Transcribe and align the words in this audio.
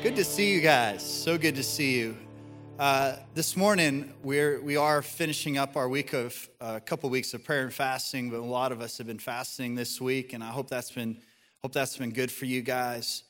Good 0.00 0.14
to 0.14 0.24
see 0.24 0.52
you 0.52 0.60
guys. 0.60 1.02
So 1.02 1.36
good 1.36 1.56
to 1.56 1.64
see 1.64 1.98
you. 1.98 2.16
Uh, 2.78 3.16
this 3.34 3.56
morning, 3.56 4.14
we're, 4.22 4.62
we 4.62 4.76
are 4.76 5.02
finishing 5.02 5.58
up 5.58 5.76
our 5.76 5.88
week 5.88 6.12
of 6.12 6.48
a 6.60 6.64
uh, 6.64 6.80
couple 6.80 7.10
weeks 7.10 7.34
of 7.34 7.42
prayer 7.42 7.64
and 7.64 7.74
fasting, 7.74 8.30
but 8.30 8.36
a 8.36 8.44
lot 8.44 8.70
of 8.70 8.80
us 8.80 8.96
have 8.98 9.08
been 9.08 9.18
fasting 9.18 9.74
this 9.74 10.00
week, 10.00 10.34
and 10.34 10.44
I 10.44 10.50
hope 10.50 10.70
that's 10.70 10.92
been, 10.92 11.18
hope 11.62 11.72
that's 11.72 11.96
been 11.96 12.12
good 12.12 12.30
for 12.30 12.44
you 12.44 12.62
guys. 12.62 13.24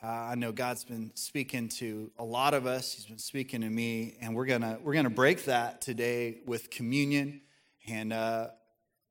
Uh, 0.00 0.06
I 0.06 0.34
know 0.36 0.52
God's 0.52 0.84
been 0.84 1.10
speaking 1.14 1.68
to 1.70 2.12
a 2.16 2.24
lot 2.24 2.54
of 2.54 2.66
us. 2.66 2.92
He's 2.92 3.06
been 3.06 3.18
speaking 3.18 3.62
to 3.62 3.68
me, 3.68 4.16
and 4.20 4.36
we're 4.36 4.46
gonna 4.46 4.78
we're 4.80 4.94
gonna 4.94 5.10
break 5.10 5.46
that 5.46 5.80
today 5.80 6.38
with 6.46 6.70
communion. 6.70 7.40
And 7.88 8.12
uh, 8.12 8.50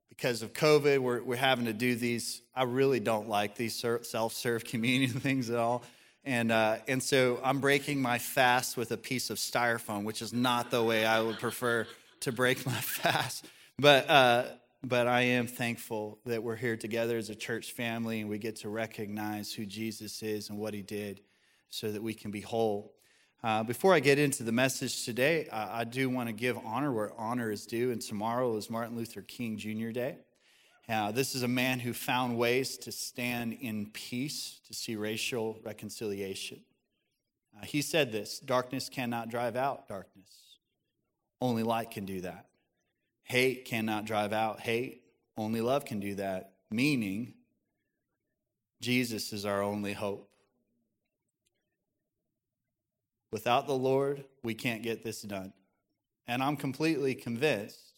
because 0.07 0.43
of 0.43 0.53
COVID, 0.53 0.99
we're 0.99 1.21
we're 1.21 1.35
having 1.35 1.65
to 1.65 1.73
do 1.73 1.93
these. 1.95 2.41
I 2.55 2.63
really 2.63 3.01
don't 3.01 3.27
like 3.27 3.55
these 3.55 3.75
self-serve 3.75 4.63
communion 4.63 5.11
things 5.11 5.49
at 5.49 5.57
all. 5.57 5.83
And, 6.23 6.51
uh, 6.51 6.77
and 6.88 7.01
so 7.01 7.39
I'm 7.43 7.59
breaking 7.59 8.01
my 8.01 8.19
fast 8.19 8.77
with 8.77 8.91
a 8.91 8.98
piece 8.98 9.30
of 9.30 9.38
styrofoam, 9.38 10.03
which 10.03 10.21
is 10.21 10.34
not 10.34 10.70
the 10.70 10.84
way 10.84 11.05
I 11.05 11.21
would 11.21 11.39
prefer 11.39 11.88
to 12.21 12.31
break 12.31 12.66
my 12.66 12.71
fast. 12.81 13.45
But, 13.80 14.09
uh, 14.09 14.45
but 14.84 15.07
I 15.07 15.21
am 15.21 15.47
thankful 15.47 16.20
that 16.25 16.44
we're 16.44 16.55
here 16.55 16.77
together 16.77 17.17
as 17.17 17.30
a 17.30 17.35
church 17.35 17.71
family 17.71 18.21
and 18.21 18.30
we 18.30 18.38
get 18.38 18.57
to 18.57 18.70
recognize 18.70 19.52
who 19.52 19.66
Jesus 19.66 20.21
is 20.21 20.49
and 20.49 20.59
what 20.59 20.73
he 20.73 20.81
did 20.81 21.21
so 21.70 21.91
that 21.91 22.03
we 22.03 22.13
can 22.13 22.30
be 22.30 22.41
whole. 22.41 22.94
Uh, 23.44 23.63
before 23.63 23.95
I 23.95 23.99
get 23.99 24.19
into 24.19 24.44
the 24.44 24.52
message 24.52 25.03
today, 25.03 25.47
I 25.52 25.83
do 25.83 26.11
want 26.11 26.30
to 26.30 26.33
give 26.33 26.59
honor 26.63 26.91
where 26.91 27.11
honor 27.17 27.49
is 27.49 27.66
due. 27.66 27.91
And 27.91 27.99
tomorrow 27.99 28.55
is 28.58 28.69
Martin 28.69 28.95
Luther 28.95 29.22
King 29.22 29.58
Jr. 29.58 29.89
Day. 29.89 30.17
Uh, 30.90 31.12
this 31.12 31.35
is 31.35 31.44
a 31.44 31.48
man 31.48 31.80
who 31.80 31.94
found 31.94 32.38
ways 32.38 32.77
to 32.77 32.91
stand 32.91 33.53
in 33.53 33.85
peace, 33.88 34.59
to 34.67 34.73
see 34.73 34.95
racial 34.95 35.59
reconciliation. 35.63 36.59
Uh, 37.58 37.66
he 37.66 37.81
said 37.81 38.12
this 38.12 38.39
darkness 38.39 38.89
cannot 38.89 39.30
drive 39.30 39.55
out 39.55 39.88
darkness, 39.88 40.58
only 41.39 41.64
light 41.64 41.92
can 41.92 42.05
do 42.05 42.22
that. 42.22 42.47
Hate 43.23 43.66
cannot 43.66 44.05
drive 44.05 44.33
out 44.33 44.59
hate, 44.59 45.03
only 45.38 45.61
love 45.61 45.86
can 45.86 46.00
do 46.00 46.16
that, 46.16 46.53
meaning 46.70 47.33
Jesus 48.81 49.31
is 49.31 49.45
our 49.45 49.61
only 49.61 49.94
hope. 49.94 50.27
Without 53.31 53.67
the 53.67 53.75
Lord, 53.75 54.25
we 54.44 54.53
can't 54.53 54.83
get 54.83 55.03
this 55.03 55.22
done. 55.22 55.53
And 56.27 56.44
I'm 56.44 56.58
completely 56.58 57.16
convinced 57.16 57.94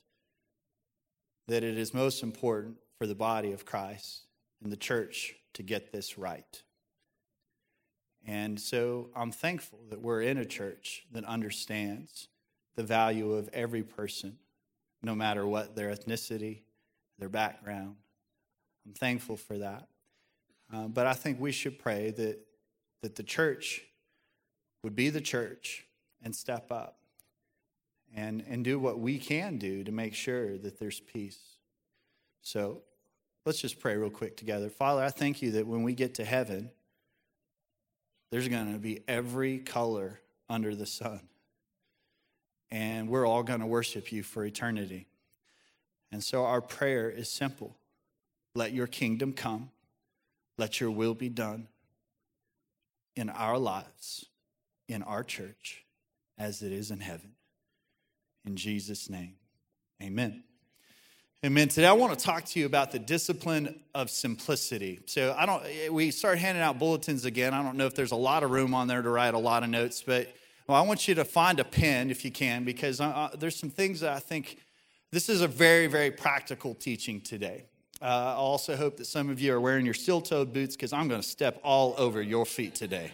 that 1.47 1.63
it 1.63 1.77
is 1.77 1.93
most 1.93 2.21
important 2.21 2.77
for 3.03 3.07
the 3.07 3.13
body 3.13 3.51
of 3.51 3.65
Christ 3.65 4.27
and 4.63 4.71
the 4.71 4.77
church 4.77 5.35
to 5.55 5.61
get 5.61 5.91
this 5.91 6.17
right. 6.17 6.63
And 8.25 8.57
so 8.57 9.09
I'm 9.13 9.29
thankful 9.29 9.79
that 9.89 9.99
we're 9.99 10.21
in 10.21 10.37
a 10.37 10.45
church 10.45 11.05
that 11.11 11.25
understands 11.25 12.29
the 12.77 12.83
value 12.83 13.33
of 13.33 13.49
every 13.51 13.83
person, 13.83 14.37
no 15.01 15.15
matter 15.15 15.45
what 15.45 15.75
their 15.75 15.93
ethnicity, 15.93 16.59
their 17.19 17.27
background. 17.27 17.97
I'm 18.85 18.93
thankful 18.93 19.35
for 19.35 19.57
that. 19.57 19.89
Uh, 20.73 20.87
but 20.87 21.05
I 21.05 21.11
think 21.11 21.41
we 21.41 21.51
should 21.51 21.77
pray 21.77 22.11
that, 22.11 22.39
that 23.01 23.15
the 23.17 23.23
church 23.23 23.81
would 24.81 24.95
be 24.95 25.09
the 25.09 25.19
church 25.19 25.83
and 26.23 26.33
step 26.33 26.71
up 26.71 26.99
and, 28.15 28.45
and 28.47 28.63
do 28.63 28.79
what 28.79 28.97
we 28.97 29.19
can 29.19 29.57
do 29.57 29.83
to 29.83 29.91
make 29.91 30.13
sure 30.13 30.57
that 30.57 30.79
there's 30.79 31.01
peace. 31.01 31.57
So 32.41 32.83
let's 33.45 33.59
just 33.59 33.79
pray 33.79 33.95
real 33.95 34.09
quick 34.09 34.37
together. 34.37 34.69
Father, 34.69 35.03
I 35.03 35.09
thank 35.09 35.41
you 35.41 35.51
that 35.51 35.67
when 35.67 35.83
we 35.83 35.93
get 35.93 36.15
to 36.15 36.25
heaven, 36.25 36.71
there's 38.31 38.47
going 38.47 38.73
to 38.73 38.79
be 38.79 39.01
every 39.07 39.59
color 39.59 40.19
under 40.49 40.75
the 40.75 40.85
sun. 40.85 41.21
And 42.71 43.07
we're 43.07 43.27
all 43.27 43.43
going 43.43 43.59
to 43.59 43.67
worship 43.67 44.11
you 44.11 44.23
for 44.23 44.43
eternity. 44.43 45.07
And 46.11 46.23
so 46.23 46.45
our 46.45 46.61
prayer 46.61 47.09
is 47.09 47.29
simple 47.29 47.75
let 48.55 48.71
your 48.71 48.87
kingdom 48.87 49.33
come, 49.33 49.71
let 50.57 50.79
your 50.79 50.91
will 50.91 51.15
be 51.15 51.29
done 51.29 51.67
in 53.15 53.29
our 53.29 53.57
lives, 53.57 54.25
in 54.87 55.01
our 55.03 55.23
church, 55.23 55.85
as 56.37 56.61
it 56.61 56.71
is 56.71 56.91
in 56.91 56.99
heaven. 56.99 57.31
In 58.45 58.55
Jesus' 58.55 59.09
name, 59.09 59.35
amen. 60.01 60.43
Amen. 61.45 61.67
Today 61.67 61.87
I 61.87 61.91
want 61.91 62.17
to 62.17 62.25
talk 62.25 62.45
to 62.45 62.59
you 62.61 62.65
about 62.65 62.93
the 62.93 62.99
discipline 62.99 63.77
of 63.93 64.09
simplicity. 64.09 65.01
So 65.07 65.35
I 65.37 65.45
don't 65.45 65.91
we 65.91 66.09
start 66.09 66.37
handing 66.37 66.63
out 66.63 66.79
bulletins 66.79 67.25
again. 67.25 67.53
I 67.53 67.61
don't 67.61 67.75
know 67.75 67.85
if 67.85 67.93
there's 67.93 68.13
a 68.13 68.15
lot 68.15 68.43
of 68.43 68.51
room 68.51 68.73
on 68.73 68.87
there 68.87 69.01
to 69.01 69.09
write 69.09 69.33
a 69.33 69.37
lot 69.37 69.61
of 69.61 69.69
notes, 69.69 70.01
but 70.07 70.33
well, 70.67 70.81
I 70.81 70.87
want 70.87 71.05
you 71.05 71.15
to 71.15 71.25
find 71.25 71.59
a 71.59 71.65
pen 71.65 72.09
if 72.09 72.23
you 72.23 72.31
can 72.31 72.63
because 72.63 73.01
uh, 73.01 73.07
uh 73.09 73.35
there's 73.37 73.57
some 73.57 73.69
things 73.69 73.99
that 73.99 74.13
I 74.13 74.19
think 74.19 74.57
this 75.11 75.27
is 75.27 75.41
a 75.41 75.47
very 75.49 75.87
very 75.87 76.11
practical 76.11 76.73
teaching 76.75 77.19
today. 77.19 77.65
Uh, 78.01 78.05
I 78.05 78.35
also 78.35 78.77
hope 78.77 78.95
that 78.95 79.05
some 79.05 79.29
of 79.29 79.41
you 79.41 79.53
are 79.53 79.59
wearing 79.59 79.83
your 79.83 79.95
steel-toed 79.95 80.53
boots 80.53 80.77
because 80.77 80.93
I'm 80.93 81.09
going 81.09 81.21
to 81.21 81.27
step 81.27 81.59
all 81.61 81.93
over 81.97 82.21
your 82.21 82.45
feet 82.45 82.73
today. 82.73 83.11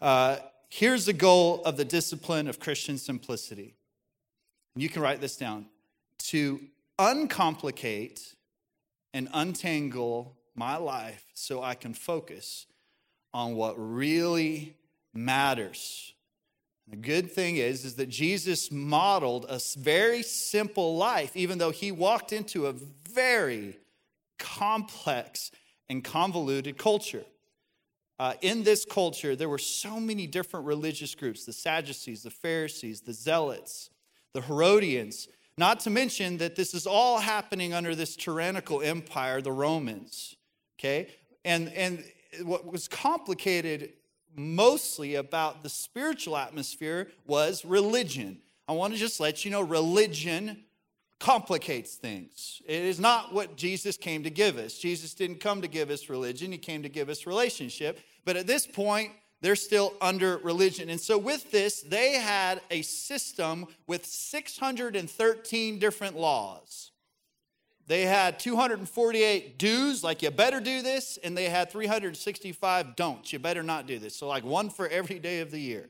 Uh, 0.00 0.36
here's 0.70 1.04
the 1.04 1.12
goal 1.12 1.62
of 1.66 1.76
the 1.76 1.84
discipline 1.84 2.48
of 2.48 2.60
Christian 2.60 2.96
simplicity. 2.96 3.74
You 4.74 4.88
can 4.88 5.02
write 5.02 5.20
this 5.20 5.36
down 5.36 5.66
to 6.28 6.60
uncomplicate 6.98 8.34
and 9.14 9.28
untangle 9.32 10.36
my 10.54 10.76
life 10.76 11.24
so 11.34 11.62
I 11.62 11.74
can 11.74 11.94
focus 11.94 12.66
on 13.32 13.54
what 13.54 13.74
really 13.76 14.76
matters. 15.14 16.14
The 16.88 16.96
good 16.96 17.30
thing 17.30 17.56
is, 17.56 17.84
is 17.84 17.94
that 17.96 18.08
Jesus 18.08 18.72
modeled 18.72 19.46
a 19.48 19.60
very 19.76 20.22
simple 20.22 20.96
life, 20.96 21.36
even 21.36 21.58
though 21.58 21.70
he 21.70 21.92
walked 21.92 22.32
into 22.32 22.66
a 22.66 22.72
very 22.72 23.76
complex 24.38 25.50
and 25.88 26.02
convoluted 26.02 26.78
culture. 26.78 27.24
Uh, 28.18 28.34
in 28.40 28.64
this 28.64 28.84
culture, 28.84 29.36
there 29.36 29.48
were 29.48 29.58
so 29.58 30.00
many 30.00 30.26
different 30.26 30.66
religious 30.66 31.14
groups 31.14 31.44
the 31.44 31.52
Sadducees, 31.52 32.22
the 32.22 32.30
Pharisees, 32.30 33.02
the 33.02 33.12
Zealots, 33.12 33.90
the 34.32 34.40
Herodians, 34.40 35.28
not 35.58 35.80
to 35.80 35.90
mention 35.90 36.38
that 36.38 36.56
this 36.56 36.72
is 36.72 36.86
all 36.86 37.18
happening 37.18 37.74
under 37.74 37.94
this 37.94 38.16
tyrannical 38.16 38.80
empire, 38.80 39.40
the 39.40 39.52
Romans. 39.52 40.36
Okay? 40.78 41.08
And, 41.44 41.72
and 41.72 42.04
what 42.42 42.70
was 42.70 42.88
complicated 42.88 43.92
mostly 44.36 45.16
about 45.16 45.62
the 45.62 45.68
spiritual 45.68 46.36
atmosphere 46.36 47.08
was 47.26 47.64
religion. 47.64 48.38
I 48.68 48.72
want 48.72 48.92
to 48.92 48.98
just 48.98 49.18
let 49.18 49.44
you 49.44 49.50
know 49.50 49.60
religion 49.60 50.64
complicates 51.18 51.94
things. 51.94 52.62
It 52.66 52.82
is 52.82 53.00
not 53.00 53.34
what 53.34 53.56
Jesus 53.56 53.96
came 53.96 54.22
to 54.22 54.30
give 54.30 54.56
us. 54.56 54.78
Jesus 54.78 55.14
didn't 55.14 55.40
come 55.40 55.62
to 55.62 55.68
give 55.68 55.90
us 55.90 56.08
religion, 56.08 56.52
he 56.52 56.58
came 56.58 56.82
to 56.82 56.88
give 56.88 57.08
us 57.08 57.26
relationship. 57.26 57.98
But 58.24 58.36
at 58.36 58.46
this 58.46 58.66
point, 58.66 59.10
they're 59.40 59.56
still 59.56 59.94
under 60.00 60.38
religion. 60.38 60.90
And 60.90 61.00
so, 61.00 61.16
with 61.16 61.50
this, 61.50 61.80
they 61.82 62.14
had 62.14 62.60
a 62.70 62.82
system 62.82 63.66
with 63.86 64.04
613 64.04 65.78
different 65.78 66.16
laws. 66.16 66.90
They 67.86 68.02
had 68.02 68.38
248 68.38 69.58
do's, 69.58 70.04
like 70.04 70.22
you 70.22 70.30
better 70.30 70.60
do 70.60 70.82
this, 70.82 71.18
and 71.22 71.36
they 71.36 71.48
had 71.48 71.70
365 71.70 72.96
don'ts, 72.96 73.32
you 73.32 73.38
better 73.38 73.62
not 73.62 73.86
do 73.86 73.98
this. 73.98 74.14
So, 74.16 74.26
like 74.26 74.44
one 74.44 74.70
for 74.70 74.88
every 74.88 75.18
day 75.18 75.40
of 75.40 75.50
the 75.50 75.60
year. 75.60 75.88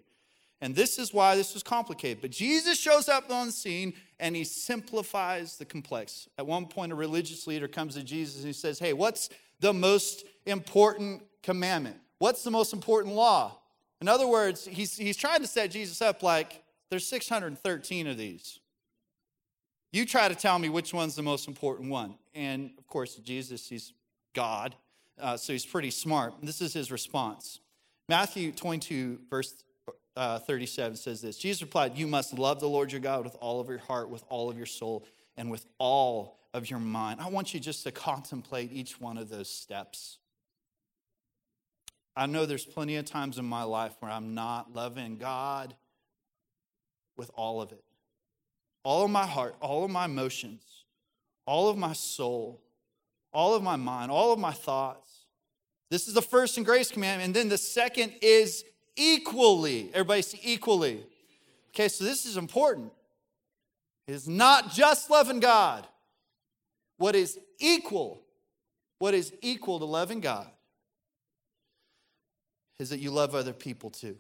And 0.61 0.75
this 0.75 0.99
is 0.99 1.15
why 1.15 1.37
this 1.37 1.55
was 1.55 1.63
complicated. 1.63 2.21
But 2.21 2.33
Jesus 2.33 2.79
shows 2.79 3.09
up 3.09 3.31
on 3.31 3.47
the 3.47 3.53
scene 3.53 3.95
and 4.19 4.35
he 4.35 4.43
simplifies 4.43 5.57
the 5.57 5.65
complex. 5.65 6.29
At 6.37 6.47
one 6.47 6.67
point, 6.67 6.91
a 6.91 6.97
religious 6.97 7.47
leader 7.47 7.69
comes 7.69 7.95
to 7.95 8.03
Jesus 8.03 8.39
and 8.39 8.47
he 8.47 8.53
says, 8.53 8.79
Hey, 8.81 8.93
what's 8.93 9.31
the 9.61 9.73
most 9.73 10.25
important 10.47 11.23
commandment? 11.43 11.99
What's 12.19 12.43
the 12.43 12.51
most 12.51 12.73
important 12.73 13.15
law? 13.15 13.59
In 14.01 14.09
other 14.09 14.27
words, 14.27 14.67
he's, 14.67 14.97
he's 14.97 15.17
trying 15.17 15.41
to 15.41 15.47
set 15.47 15.71
Jesus 15.71 16.01
up 16.03 16.23
like 16.23 16.63
there's 16.91 17.07
613 17.07 18.07
of 18.07 18.17
these. 18.17 18.61
You 19.93 20.05
try 20.05 20.29
to 20.29 20.35
tell 20.35 20.59
me 20.59 20.69
which 20.69 20.93
one's 20.93 21.17
the 21.17 21.23
most 21.23 21.49
important 21.49 21.91
one. 21.91 22.15
And 22.35 22.71
of 22.79 22.87
course, 22.87 23.17
Jesus, 23.17 23.69
he's 23.69 23.93
God, 24.35 24.75
uh, 25.19 25.37
so 25.37 25.53
he's 25.53 25.67
pretty 25.67 25.91
smart. 25.91 26.35
This 26.43 26.61
is 26.61 26.73
his 26.73 26.93
response. 26.93 27.61
Matthew 28.09 28.53
22, 28.53 29.21
verse 29.31 29.65
uh, 30.17 30.39
37 30.41 30.97
says 30.97 31.21
this 31.21 31.39
Jesus 31.39 31.63
replied, 31.63 31.97
You 31.97 32.07
must 32.07 32.37
love 32.37 32.61
the 32.61 32.69
Lord 32.69 32.93
your 32.93 33.01
God 33.01 33.25
with 33.25 33.37
all 33.41 33.61
of 33.61 33.69
your 33.69 33.79
heart, 33.79 34.11
with 34.11 34.25
all 34.29 34.51
of 34.51 34.57
your 34.57 34.67
soul, 34.67 35.07
and 35.37 35.51
with 35.51 35.65
all 35.79 36.39
of 36.53 36.69
your 36.69 36.81
mind. 36.81 37.21
I 37.21 37.29
want 37.29 37.55
you 37.55 37.61
just 37.61 37.85
to 37.85 37.93
contemplate 37.93 38.73
each 38.73 39.01
one 39.01 39.17
of 39.17 39.29
those 39.29 39.49
steps. 39.49 40.19
I 42.19 42.27
know 42.27 42.47
there's 42.47 42.67
plenty 42.67 42.97
of 42.97 43.05
times 43.05 43.39
in 43.39 43.45
my 43.45 43.63
life 43.63 43.95
where 44.01 44.11
I'm 44.11 44.35
not 44.35 44.75
loving 44.75 45.19
God 45.19 45.77
with 47.17 47.31
all 47.35 47.63
of 47.63 47.71
it. 47.71 47.85
All 48.83 49.05
of 49.05 49.11
my 49.13 49.25
heart, 49.25 49.55
all 49.61 49.85
of 49.85 49.91
my 49.93 50.07
emotions, 50.07 50.85
all 51.47 51.69
of 51.69 51.79
my 51.79 51.93
soul, 51.93 52.61
all 53.33 53.55
of 53.55 53.63
my 53.63 53.77
mind, 53.77 54.11
all 54.11 54.33
of 54.33 54.39
my 54.41 54.51
thoughts. 54.51 55.27
This 55.91 56.09
is 56.09 56.15
the 56.15 56.21
first 56.21 56.57
and 56.57 56.67
greatest 56.67 56.93
commandment. 56.93 57.27
And 57.27 57.37
then 57.37 57.49
the 57.49 57.57
second 57.57 58.13
is 58.21 58.65
equally. 58.97 59.91
Everybody 59.95 60.23
say 60.23 60.41
equally. 60.43 61.07
Okay, 61.69 61.87
so 61.87 62.03
this 62.03 62.27
is 62.27 62.37
important. 62.37 62.91
It 64.09 64.15
is 64.15 64.29
not 64.29 64.73
just 64.73 65.09
loving 65.09 65.39
God. 65.39 65.87
What 66.97 67.15
is 67.15 67.39
equal, 67.61 68.23
what 68.99 69.15
is 69.15 69.33
equal 69.41 69.79
to 69.79 69.85
loving 69.85 70.19
God 70.19 70.51
is 72.79 72.91
that 72.91 73.01
you 73.01 73.11
love 73.11 73.35
other 73.35 73.53
people 73.53 73.91
too. 73.91 74.17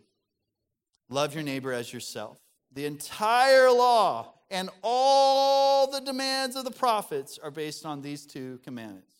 Love 1.08 1.34
your 1.34 1.42
neighbor 1.42 1.72
as 1.72 1.92
yourself. 1.92 2.38
The 2.72 2.84
entire 2.84 3.70
law 3.70 4.34
and 4.50 4.70
all 4.82 5.90
the 5.90 6.00
demands 6.00 6.56
of 6.56 6.64
the 6.64 6.70
prophets 6.70 7.38
are 7.42 7.50
based 7.50 7.86
on 7.86 8.02
these 8.02 8.26
two 8.26 8.60
commandments. 8.64 9.14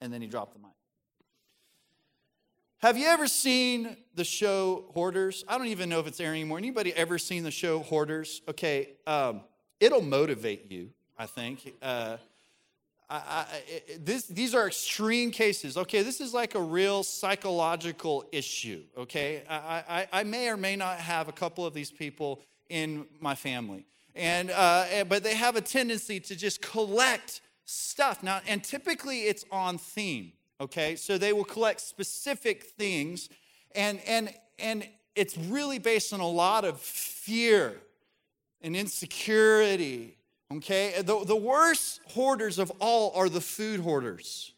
And 0.00 0.12
then 0.12 0.20
he 0.20 0.28
dropped 0.28 0.54
the 0.54 0.60
mic. 0.60 0.70
Have 2.78 2.98
you 2.98 3.06
ever 3.06 3.26
seen 3.26 3.96
the 4.14 4.24
show 4.24 4.84
Hoarders? 4.94 5.44
I 5.48 5.56
don't 5.56 5.68
even 5.68 5.88
know 5.88 5.98
if 5.98 6.06
it's 6.06 6.20
airing 6.20 6.42
anymore. 6.42 6.58
Anybody 6.58 6.92
ever 6.92 7.18
seen 7.18 7.42
the 7.42 7.50
show 7.50 7.80
Hoarders? 7.80 8.42
Okay, 8.48 8.90
um, 9.06 9.40
it'll 9.80 10.02
motivate 10.02 10.70
you, 10.70 10.90
I 11.18 11.24
think. 11.24 11.74
Uh, 11.80 12.18
This, 14.00 14.24
these 14.24 14.54
are 14.54 14.66
extreme 14.66 15.30
cases. 15.30 15.76
Okay, 15.76 16.02
this 16.02 16.20
is 16.20 16.34
like 16.34 16.54
a 16.54 16.60
real 16.60 17.04
psychological 17.04 18.24
issue. 18.32 18.82
Okay, 18.98 19.42
I, 19.48 20.08
I, 20.12 20.24
may 20.24 20.48
or 20.48 20.56
may 20.56 20.74
not 20.74 20.98
have 20.98 21.28
a 21.28 21.32
couple 21.32 21.64
of 21.64 21.72
these 21.72 21.90
people 21.90 22.42
in 22.68 23.06
my 23.20 23.36
family, 23.36 23.86
and 24.16 24.50
uh, 24.50 25.04
but 25.08 25.22
they 25.22 25.36
have 25.36 25.54
a 25.54 25.60
tendency 25.60 26.18
to 26.18 26.34
just 26.34 26.60
collect 26.60 27.42
stuff 27.64 28.24
now, 28.24 28.40
and 28.48 28.64
typically 28.64 29.22
it's 29.22 29.44
on 29.52 29.78
theme. 29.78 30.32
Okay, 30.60 30.96
so 30.96 31.16
they 31.16 31.32
will 31.32 31.44
collect 31.44 31.80
specific 31.80 32.64
things, 32.64 33.28
and 33.76 34.00
and 34.06 34.34
and 34.58 34.88
it's 35.14 35.38
really 35.38 35.78
based 35.78 36.12
on 36.12 36.18
a 36.18 36.28
lot 36.28 36.64
of 36.64 36.80
fear 36.80 37.76
and 38.62 38.74
insecurity 38.74 40.16
Okay? 40.54 40.94
The, 41.02 41.24
the 41.24 41.36
worst 41.36 42.00
hoarders 42.08 42.58
of 42.58 42.70
all 42.78 43.12
are 43.14 43.28
the 43.28 43.40
food 43.40 43.80
hoarders. 43.80 44.52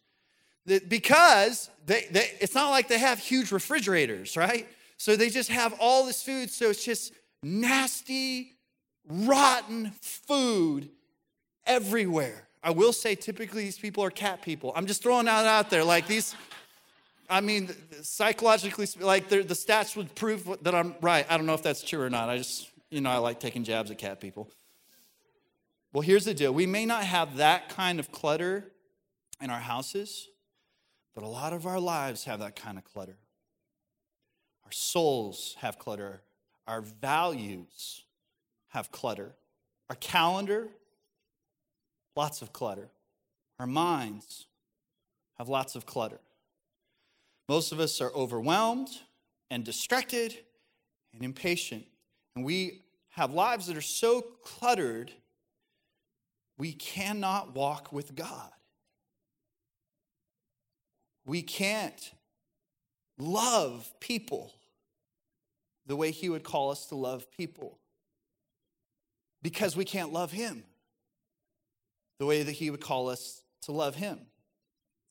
Because 0.66 1.70
they, 1.86 2.06
they, 2.10 2.30
it's 2.40 2.54
not 2.54 2.70
like 2.70 2.88
they 2.88 2.98
have 2.98 3.18
huge 3.18 3.52
refrigerators, 3.52 4.36
right? 4.36 4.68
So 4.98 5.16
they 5.16 5.30
just 5.30 5.48
have 5.50 5.74
all 5.80 6.04
this 6.04 6.22
food, 6.22 6.50
so 6.50 6.70
it's 6.70 6.84
just 6.84 7.12
nasty, 7.42 8.56
rotten 9.08 9.92
food 10.02 10.90
everywhere. 11.64 12.48
I 12.62 12.70
will 12.70 12.92
say 12.92 13.14
typically 13.14 13.62
these 13.62 13.78
people 13.78 14.04
are 14.04 14.10
cat 14.10 14.42
people. 14.42 14.72
I'm 14.76 14.86
just 14.86 15.02
throwing 15.02 15.26
that 15.26 15.46
out 15.46 15.70
there. 15.70 15.84
Like 15.84 16.06
these, 16.06 16.34
I 17.30 17.40
mean, 17.40 17.70
psychologically, 18.02 18.86
like 19.00 19.28
the 19.28 19.44
stats 19.44 19.96
would 19.96 20.14
prove 20.14 20.58
that 20.62 20.74
I'm 20.74 20.94
right. 21.00 21.24
I 21.30 21.36
don't 21.36 21.46
know 21.46 21.54
if 21.54 21.62
that's 21.62 21.82
true 21.82 22.02
or 22.02 22.10
not. 22.10 22.28
I 22.28 22.36
just, 22.36 22.68
you 22.90 23.00
know, 23.00 23.10
I 23.10 23.18
like 23.18 23.40
taking 23.40 23.64
jabs 23.64 23.90
at 23.90 23.98
cat 23.98 24.20
people. 24.20 24.50
Well, 25.92 26.02
here's 26.02 26.26
the 26.26 26.34
deal. 26.34 26.52
We 26.52 26.66
may 26.66 26.84
not 26.84 27.04
have 27.04 27.36
that 27.36 27.70
kind 27.70 27.98
of 27.98 28.12
clutter 28.12 28.72
in 29.40 29.50
our 29.50 29.60
houses, 29.60 30.28
but 31.14 31.24
a 31.24 31.28
lot 31.28 31.52
of 31.52 31.66
our 31.66 31.80
lives 31.80 32.24
have 32.24 32.40
that 32.40 32.56
kind 32.56 32.76
of 32.76 32.84
clutter. 32.84 33.16
Our 34.64 34.72
souls 34.72 35.56
have 35.60 35.78
clutter, 35.78 36.22
our 36.66 36.82
values 36.82 38.04
have 38.68 38.92
clutter, 38.92 39.34
our 39.88 39.96
calendar, 39.96 40.68
lots 42.14 42.42
of 42.42 42.52
clutter, 42.52 42.90
our 43.58 43.66
minds 43.66 44.46
have 45.38 45.48
lots 45.48 45.74
of 45.74 45.86
clutter. 45.86 46.20
Most 47.48 47.72
of 47.72 47.80
us 47.80 48.02
are 48.02 48.12
overwhelmed 48.12 48.90
and 49.50 49.64
distracted 49.64 50.36
and 51.14 51.22
impatient, 51.22 51.86
and 52.36 52.44
we 52.44 52.82
have 53.10 53.32
lives 53.32 53.68
that 53.68 53.76
are 53.76 53.80
so 53.80 54.20
cluttered 54.20 55.12
we 56.58 56.72
cannot 56.72 57.54
walk 57.54 57.92
with 57.92 58.14
God. 58.14 58.50
We 61.24 61.42
can't 61.42 62.12
love 63.16 63.88
people 64.00 64.52
the 65.86 65.96
way 65.96 66.10
He 66.10 66.28
would 66.28 66.42
call 66.42 66.70
us 66.70 66.86
to 66.86 66.96
love 66.96 67.30
people 67.30 67.78
because 69.40 69.76
we 69.76 69.84
can't 69.84 70.12
love 70.12 70.32
Him 70.32 70.64
the 72.18 72.26
way 72.26 72.42
that 72.42 72.52
He 72.52 72.70
would 72.70 72.80
call 72.80 73.08
us 73.08 73.42
to 73.62 73.72
love 73.72 73.94
Him. 73.94 74.18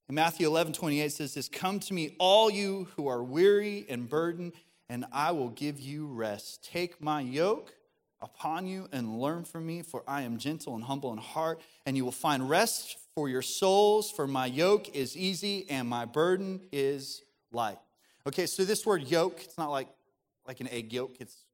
In 0.10 0.16
Matthew 0.16 0.48
11 0.48 0.74
28 0.74 1.12
says 1.12 1.34
this 1.34 1.48
Come 1.48 1.80
to 1.82 1.94
me, 1.94 2.16
all 2.20 2.50
you 2.50 2.88
who 2.96 3.08
are 3.08 3.24
weary 3.24 3.86
and 3.90 4.10
burdened, 4.10 4.54
and 4.90 5.06
I 5.12 5.32
will 5.32 5.50
give 5.50 5.80
you 5.80 6.08
rest. 6.08 6.64
Take 6.64 7.02
my 7.02 7.22
yoke 7.22 7.74
upon 8.22 8.68
you 8.68 8.88
and 8.92 9.20
learn 9.20 9.44
from 9.44 9.66
me, 9.66 9.82
for 9.82 10.04
I 10.08 10.24
am 10.24 10.38
gentle 10.38 10.76
and 10.76 10.84
humble 10.84 11.12
in 11.12 11.18
heart, 11.18 11.62
and 11.86 11.96
you 11.96 12.04
will 12.04 12.12
find 12.12 12.50
rest 12.50 12.98
for 13.14 13.30
your 13.30 13.42
souls, 13.42 14.12
for 14.12 14.28
my 14.28 14.46
yoke 14.46 14.96
is 14.96 15.16
easy 15.16 15.66
and 15.70 15.88
my 15.88 16.06
burden 16.06 16.62
is 16.72 17.22
light. 17.52 17.78
Okay, 18.26 18.46
so 18.46 18.66
this 18.66 18.86
word 18.86 19.04
yoke, 19.04 19.42
it's 19.44 19.58
not 19.58 19.70
like, 19.70 19.88
like 20.46 20.60
an 20.60 20.68
egg 20.70 20.92
yolk, 20.94 21.18
it's 21.20 21.46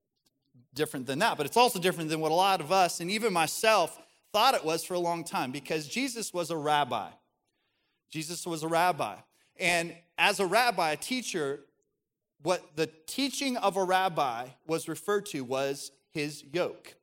different 0.73 1.05
than 1.05 1.19
that, 1.19 1.37
but 1.37 1.45
it's 1.45 1.57
also 1.57 1.79
different 1.79 2.09
than 2.09 2.19
what 2.19 2.31
a 2.31 2.35
lot 2.35 2.61
of 2.61 2.71
us, 2.71 2.99
and 2.99 3.11
even 3.11 3.31
myself, 3.33 3.99
thought 4.33 4.55
it 4.55 4.65
was 4.65 4.83
for 4.83 4.95
a 4.95 4.99
long 4.99 5.23
time 5.23 5.51
because 5.51 5.87
Jesus 5.87 6.33
was 6.33 6.49
a 6.49 6.57
rabbi. 6.57 7.09
Jesus 8.09 8.45
was 8.45 8.63
a 8.63 8.67
rabbi. 8.67 9.15
And 9.59 9.95
as 10.17 10.39
a 10.39 10.45
rabbi, 10.45 10.91
a 10.91 10.97
teacher, 10.97 11.59
what 12.41 12.75
the 12.75 12.89
teaching 13.05 13.55
of 13.57 13.77
a 13.77 13.83
rabbi 13.83 14.47
was 14.67 14.89
referred 14.89 15.27
to 15.27 15.41
was 15.43 15.91
his 16.13 16.43
yoke. 16.51 16.95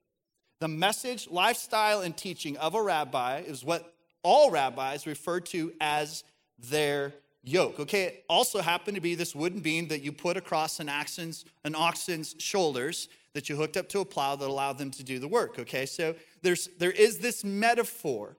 The 0.61 0.69
message, 0.69 1.29
lifestyle, 1.31 2.03
and 2.03 2.17
teaching 2.17 2.57
of 2.59 2.75
a 2.75 2.83
rabbi 2.83 3.41
is 3.41 3.65
what 3.65 3.95
all 4.23 4.51
rabbis 4.51 5.07
refer 5.07 5.41
to 5.41 5.73
as 5.81 6.25
their 6.59 7.15
yoke. 7.43 7.81
Okay, 7.81 8.05
it 8.05 8.25
also 8.29 8.61
happened 8.61 8.95
to 8.97 9.01
be 9.01 9.15
this 9.15 9.35
wooden 9.35 9.61
beam 9.61 9.89
that 9.89 10.03
you 10.03 10.13
put 10.13 10.37
across 10.37 10.81
an 10.81 10.89
oxen's, 10.89 11.45
an 11.65 11.75
oxen's 11.75 12.35
shoulders 12.39 13.09
that 13.33 13.49
you 13.49 13.57
hooked 13.57 13.77
up 13.77 13.89
to 13.89 14.01
a 14.01 14.05
plow 14.05 14.37
that 14.37 14.49
allowed 14.49 14.79
them 14.79 14.91
to 14.91 15.03
do 15.03 15.19
the 15.19 15.29
work. 15.29 15.59
Okay, 15.59 15.87
so 15.87 16.15
there's 16.43 16.69
there 16.79 16.91
is 16.91 17.19
this 17.19 17.45
metaphor 17.45 18.37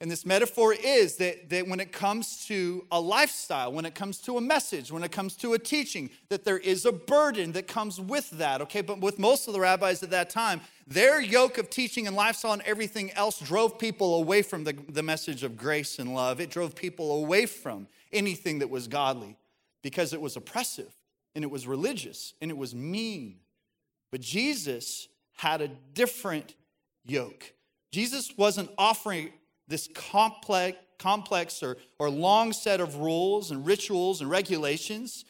and 0.00 0.08
this 0.08 0.24
metaphor 0.24 0.72
is 0.72 1.16
that, 1.16 1.50
that 1.50 1.66
when 1.66 1.80
it 1.80 1.90
comes 1.90 2.46
to 2.46 2.86
a 2.92 3.00
lifestyle, 3.00 3.72
when 3.72 3.84
it 3.84 3.96
comes 3.96 4.18
to 4.18 4.36
a 4.36 4.40
message, 4.40 4.92
when 4.92 5.02
it 5.02 5.10
comes 5.10 5.34
to 5.36 5.54
a 5.54 5.58
teaching, 5.58 6.10
that 6.28 6.44
there 6.44 6.58
is 6.58 6.84
a 6.84 6.92
burden 6.92 7.50
that 7.52 7.66
comes 7.66 8.00
with 8.00 8.30
that, 8.30 8.60
okay? 8.62 8.80
But 8.80 9.00
with 9.00 9.18
most 9.18 9.48
of 9.48 9.54
the 9.54 9.60
rabbis 9.60 10.04
at 10.04 10.10
that 10.10 10.30
time, 10.30 10.60
their 10.86 11.20
yoke 11.20 11.58
of 11.58 11.68
teaching 11.68 12.06
and 12.06 12.14
lifestyle 12.14 12.52
and 12.52 12.62
everything 12.62 13.10
else 13.12 13.40
drove 13.40 13.76
people 13.76 14.14
away 14.14 14.42
from 14.42 14.62
the, 14.62 14.74
the 14.88 15.02
message 15.02 15.42
of 15.42 15.56
grace 15.56 15.98
and 15.98 16.14
love. 16.14 16.40
It 16.40 16.50
drove 16.50 16.76
people 16.76 17.16
away 17.16 17.46
from 17.46 17.88
anything 18.12 18.60
that 18.60 18.70
was 18.70 18.86
godly 18.86 19.36
because 19.82 20.12
it 20.12 20.20
was 20.20 20.36
oppressive 20.36 20.94
and 21.34 21.42
it 21.42 21.50
was 21.50 21.66
religious 21.66 22.34
and 22.40 22.52
it 22.52 22.56
was 22.56 22.72
mean. 22.72 23.40
But 24.12 24.20
Jesus 24.20 25.08
had 25.34 25.60
a 25.60 25.68
different 25.68 26.54
yoke. 27.04 27.52
Jesus 27.90 28.32
wasn't 28.36 28.70
offering 28.78 29.32
this 29.68 29.88
complex, 29.94 30.78
complex 30.98 31.62
or, 31.62 31.76
or 31.98 32.10
long 32.10 32.52
set 32.52 32.80
of 32.80 32.96
rules 32.96 33.50
and 33.50 33.64
rituals 33.64 34.20
and 34.20 34.30
regulations. 34.30 35.24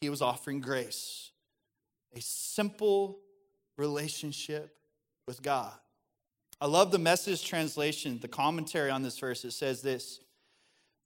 He 0.00 0.08
was 0.08 0.20
offering 0.20 0.60
grace, 0.60 1.30
a 2.16 2.20
simple 2.20 3.20
relationship 3.76 4.74
with 5.28 5.42
God. 5.42 5.72
I 6.60 6.66
love 6.66 6.90
the 6.90 6.98
message 6.98 7.44
translation, 7.44 8.18
the 8.20 8.28
commentary 8.28 8.90
on 8.90 9.02
this 9.02 9.18
verse. 9.18 9.44
It 9.44 9.52
says 9.52 9.82
this 9.82 10.20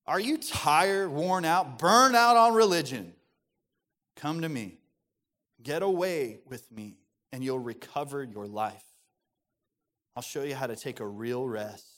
Are 0.07 0.21
you 0.21 0.39
tired, 0.39 1.11
worn 1.11 1.45
out, 1.45 1.79
burned 1.79 2.17
out 2.17 2.37
on 2.37 2.55
religion? 2.55 3.13
Come 4.17 4.41
to 4.43 4.49
me. 4.49 4.79
Get 5.63 5.83
away 5.83 6.39
with 6.47 6.71
me, 6.71 6.97
and 7.33 7.43
you'll 7.43 7.59
recover 7.59 8.23
your 8.23 8.47
life. 8.47 8.85
I'll 10.15 10.23
show 10.23 10.43
you 10.43 10.55
how 10.55 10.67
to 10.67 10.77
take 10.77 11.01
a 11.01 11.07
real 11.07 11.47
rest 11.47 11.96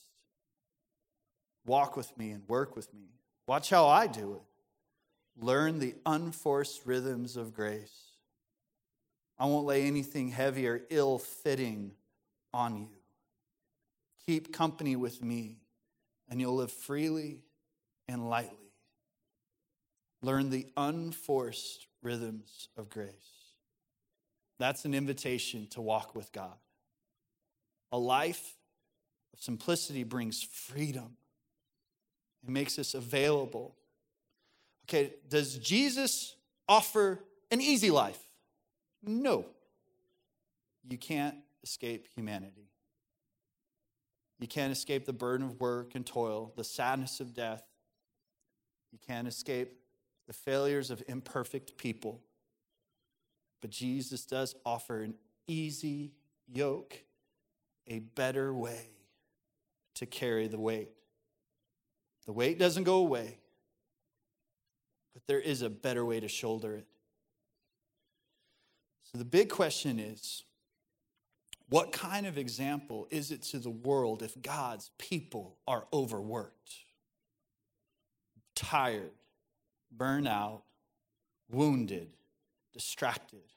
Walk 1.68 1.98
with 1.98 2.16
me 2.16 2.30
and 2.30 2.48
work 2.48 2.74
with 2.74 2.92
me. 2.94 3.10
Watch 3.46 3.68
how 3.68 3.86
I 3.86 4.06
do 4.06 4.34
it. 4.36 5.44
Learn 5.44 5.78
the 5.78 5.94
unforced 6.06 6.86
rhythms 6.86 7.36
of 7.36 7.52
grace. 7.52 8.12
I 9.38 9.44
won't 9.44 9.66
lay 9.66 9.84
anything 9.84 10.30
heavy 10.30 10.66
or 10.66 10.80
ill 10.88 11.18
fitting 11.18 11.92
on 12.54 12.78
you. 12.78 12.88
Keep 14.24 14.50
company 14.52 14.96
with 14.96 15.22
me, 15.22 15.58
and 16.30 16.40
you'll 16.40 16.56
live 16.56 16.72
freely 16.72 17.42
and 18.08 18.30
lightly. 18.30 18.72
Learn 20.22 20.48
the 20.48 20.66
unforced 20.74 21.86
rhythms 22.02 22.70
of 22.78 22.88
grace. 22.88 23.12
That's 24.58 24.86
an 24.86 24.94
invitation 24.94 25.66
to 25.72 25.82
walk 25.82 26.14
with 26.14 26.32
God. 26.32 26.56
A 27.92 27.98
life 27.98 28.56
of 29.34 29.40
simplicity 29.42 30.02
brings 30.02 30.42
freedom 30.42 31.18
it 32.42 32.48
makes 32.48 32.78
us 32.78 32.94
available. 32.94 33.74
Okay, 34.84 35.14
does 35.28 35.58
Jesus 35.58 36.36
offer 36.68 37.20
an 37.50 37.60
easy 37.60 37.90
life? 37.90 38.18
No. 39.02 39.46
You 40.88 40.98
can't 40.98 41.36
escape 41.62 42.06
humanity. 42.14 42.68
You 44.40 44.46
can't 44.46 44.72
escape 44.72 45.04
the 45.04 45.12
burden 45.12 45.46
of 45.46 45.60
work 45.60 45.94
and 45.94 46.06
toil, 46.06 46.52
the 46.56 46.64
sadness 46.64 47.20
of 47.20 47.34
death. 47.34 47.62
You 48.92 48.98
can't 49.06 49.28
escape 49.28 49.78
the 50.26 50.32
failures 50.32 50.90
of 50.90 51.02
imperfect 51.08 51.76
people. 51.76 52.20
But 53.60 53.70
Jesus 53.70 54.24
does 54.24 54.54
offer 54.64 55.02
an 55.02 55.14
easy 55.46 56.12
yoke, 56.46 57.02
a 57.86 57.98
better 57.98 58.54
way 58.54 58.90
to 59.96 60.06
carry 60.06 60.46
the 60.46 60.60
weight. 60.60 60.90
The 62.28 62.34
weight 62.34 62.58
doesn't 62.58 62.84
go 62.84 62.96
away, 62.96 63.38
but 65.14 65.26
there 65.26 65.40
is 65.40 65.62
a 65.62 65.70
better 65.70 66.04
way 66.04 66.20
to 66.20 66.28
shoulder 66.28 66.74
it. 66.74 66.86
So 69.04 69.16
the 69.16 69.24
big 69.24 69.48
question 69.48 69.98
is 69.98 70.44
what 71.70 71.90
kind 71.90 72.26
of 72.26 72.36
example 72.36 73.08
is 73.10 73.30
it 73.30 73.44
to 73.44 73.58
the 73.58 73.70
world 73.70 74.22
if 74.22 74.34
God's 74.42 74.90
people 74.98 75.56
are 75.66 75.86
overworked, 75.90 76.70
tired, 78.54 79.12
burned 79.90 80.28
out, 80.28 80.64
wounded, 81.48 82.10
distracted, 82.74 83.54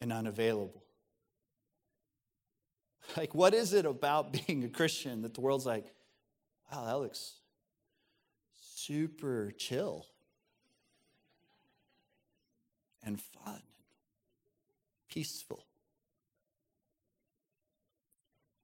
and 0.00 0.10
unavailable? 0.10 0.84
Like, 3.14 3.34
what 3.34 3.52
is 3.52 3.74
it 3.74 3.84
about 3.84 4.32
being 4.46 4.64
a 4.64 4.70
Christian 4.70 5.20
that 5.20 5.34
the 5.34 5.42
world's 5.42 5.66
like, 5.66 5.92
wow, 6.72 6.86
that 6.86 6.98
looks 6.98 7.37
super 8.88 9.52
chill 9.58 10.06
and 13.04 13.20
fun, 13.20 13.60
peaceful? 15.10 15.66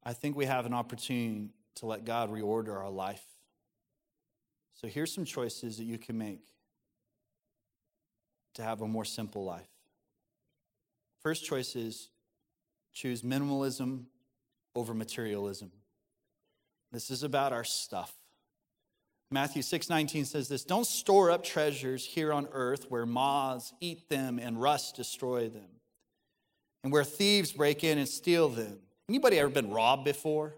I 0.02 0.14
think 0.14 0.35
we 0.35 0.47
have 0.47 0.64
an 0.64 0.73
opportunity 0.73 1.50
to 1.76 1.87
let 1.87 2.07
God 2.07 2.33
reorder 2.33 2.75
our 2.75 2.90
life. 2.90 3.23
So 4.81 4.88
here's 4.88 5.14
some 5.14 5.26
choices 5.26 5.76
that 5.76 5.85
you 5.85 5.99
can 5.99 6.16
make 6.16 6.40
to 8.54 8.62
have 8.62 8.81
a 8.81 8.88
more 8.88 9.04
simple 9.04 9.45
life. 9.45 9.69
First 11.21 11.45
choice 11.45 11.76
is 11.76 12.09
choose 12.95 13.21
minimalism 13.21 14.04
over 14.75 14.95
materialism. 14.95 15.71
This 16.93 17.11
is 17.11 17.23
about 17.23 17.52
our 17.52 17.64
stuff. 17.64 18.14
Matthew 19.31 19.62
6:19 19.62 20.25
says 20.25 20.49
this, 20.49 20.64
"Don't 20.64 20.87
store 20.87 21.31
up 21.31 21.43
treasures 21.43 22.04
here 22.04 22.33
on 22.33 22.47
earth 22.52 22.90
where 22.90 23.07
moths 23.07 23.73
eat 23.81 24.09
them 24.09 24.38
and 24.38 24.61
rust 24.61 24.95
destroy 24.97 25.49
them, 25.49 25.81
and 26.83 26.93
where 26.93 27.04
thieves 27.04 27.52
break 27.52 27.83
in 27.83 27.99
and 27.99 28.09
steal 28.09 28.49
them." 28.49 28.81
Anybody 29.09 29.38
ever 29.38 29.50
been 29.50 29.71
robbed 29.71 30.04
before? 30.04 30.57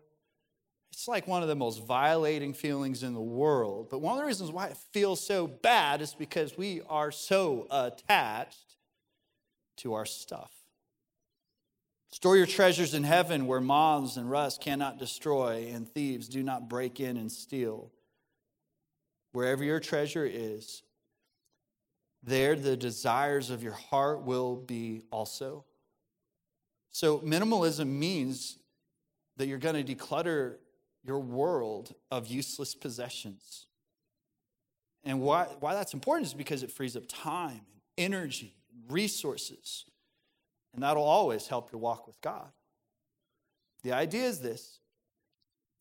It's 0.92 1.08
like 1.08 1.26
one 1.26 1.42
of 1.42 1.48
the 1.48 1.54
most 1.54 1.82
violating 1.82 2.54
feelings 2.54 3.02
in 3.02 3.12
the 3.12 3.20
world. 3.20 3.88
But 3.90 3.98
one 3.98 4.14
of 4.14 4.18
the 4.18 4.26
reasons 4.26 4.50
why 4.50 4.68
it 4.68 4.76
feels 4.92 5.20
so 5.20 5.46
bad 5.46 6.00
is 6.00 6.14
because 6.14 6.56
we 6.56 6.80
are 6.82 7.10
so 7.10 7.66
attached 7.70 8.76
to 9.76 9.94
our 9.94 10.06
stuff. 10.06 10.52
Store 12.12 12.36
your 12.36 12.46
treasures 12.46 12.94
in 12.94 13.04
heaven 13.04 13.46
where 13.46 13.60
moths 13.60 14.16
and 14.16 14.30
rust 14.30 14.60
cannot 14.62 14.96
destroy 14.96 15.66
and 15.66 15.86
thieves 15.86 16.28
do 16.28 16.42
not 16.42 16.68
break 16.68 16.98
in 16.98 17.16
and 17.16 17.30
steal. 17.30 17.92
Wherever 19.36 19.62
your 19.62 19.80
treasure 19.80 20.24
is, 20.24 20.82
there 22.22 22.56
the 22.56 22.74
desires 22.74 23.50
of 23.50 23.62
your 23.62 23.74
heart 23.74 24.22
will 24.22 24.56
be 24.56 25.02
also. 25.10 25.66
So, 26.90 27.18
minimalism 27.18 27.86
means 27.86 28.58
that 29.36 29.46
you're 29.46 29.58
going 29.58 29.84
to 29.84 29.94
declutter 29.94 30.54
your 31.04 31.18
world 31.18 31.94
of 32.10 32.28
useless 32.28 32.74
possessions. 32.74 33.66
And 35.04 35.20
why, 35.20 35.48
why 35.60 35.74
that's 35.74 35.92
important 35.92 36.28
is 36.28 36.32
because 36.32 36.62
it 36.62 36.72
frees 36.72 36.96
up 36.96 37.02
time, 37.06 37.60
and 37.98 38.14
energy, 38.14 38.54
and 38.72 38.90
resources. 38.90 39.84
And 40.72 40.82
that'll 40.82 41.04
always 41.04 41.46
help 41.46 41.72
your 41.72 41.80
walk 41.82 42.06
with 42.06 42.18
God. 42.22 42.48
The 43.82 43.92
idea 43.92 44.28
is 44.28 44.40
this 44.40 44.80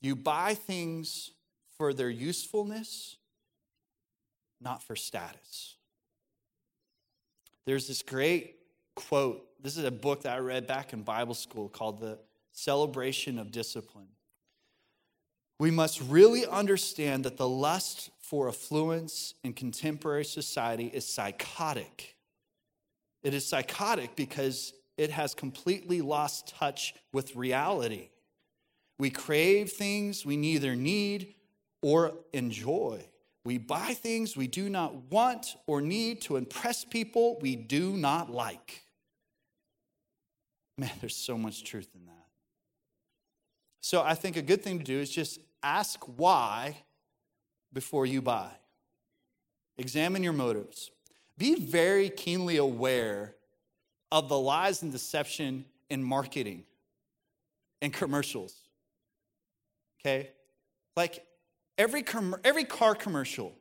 you 0.02 0.14
buy 0.14 0.56
things 0.56 1.32
for 1.78 1.94
their 1.94 2.10
usefulness, 2.10 3.16
not 4.62 4.84
for 4.84 4.96
status. 4.96 5.76
There's 7.66 7.88
this 7.88 8.02
great 8.02 8.56
quote 8.96 9.46
this 9.66 9.78
is 9.78 9.84
a 9.84 9.90
book 9.90 10.22
that 10.22 10.36
I 10.36 10.40
read 10.42 10.68
back 10.68 10.94
in 10.94 11.02
Bible 11.02 11.34
school 11.34 11.70
called 11.70 12.00
The 12.00 12.20
Celebration 12.52 13.40
of 13.40 13.52
Discipline. 13.52 14.10
We 15.60 15.72
must 15.72 16.02
really 16.02 16.46
understand 16.46 17.24
that 17.24 17.38
the 17.38 17.50
lust 17.50 18.12
for 18.20 18.48
affluence 18.48 19.34
in 19.44 19.54
contemporary 19.54 20.24
society 20.24 20.86
is 20.94 21.08
psychotic. 21.08 22.16
It 23.24 23.34
is 23.34 23.48
psychotic 23.48 24.16
because 24.16 24.74
it 24.98 25.10
has 25.10 25.34
completely 25.34 26.02
lost 26.02 26.50
touch 26.50 26.94
with 27.12 27.36
reality. 27.36 28.10
We 29.00 29.10
crave 29.10 29.72
things 29.72 30.28
we 30.28 30.38
neither 30.38 30.76
need 30.76 31.34
or 31.82 32.14
enjoy. 32.34 33.04
We 33.46 33.60
buy 33.60 33.94
things 33.94 34.36
we 34.36 34.48
do 34.48 34.70
not 34.70 35.12
want 35.12 35.56
or 35.68 35.80
need 35.80 36.22
to 36.24 36.36
impress 36.36 36.84
people 36.84 37.38
we 37.40 37.56
do 37.56 37.96
not 37.96 38.32
like. 38.32 38.82
Man, 40.78 40.92
there's 41.00 41.16
so 41.16 41.38
much 41.38 41.64
truth 41.64 41.88
in 41.94 42.08
that. 42.08 42.26
So 43.82 44.02
I 44.02 44.16
think 44.16 44.36
a 44.36 44.42
good 44.42 44.64
thing 44.64 44.80
to 44.80 44.84
do 44.84 45.00
is 45.00 45.12
just 45.12 45.40
ask 45.62 46.00
why 46.18 46.76
before 47.72 48.08
you 48.08 48.22
buy. 48.22 48.50
Examine 49.78 50.24
your 50.24 50.34
motives. 50.34 50.90
Be 51.38 51.56
very 51.56 52.10
keenly 52.10 52.58
aware 52.58 53.36
of 54.12 54.28
the 54.28 54.40
lies 54.40 54.82
and 54.82 54.92
deception 54.92 55.66
in 55.90 56.04
marketing 56.04 56.64
and 57.82 57.94
commercials. 57.94 58.56
Okay? 60.02 60.32
Like 60.96 61.25
every, 61.78 62.04
com- 62.04 62.36
every 62.44 62.64
car 62.64 62.96
commercial, 62.96 63.54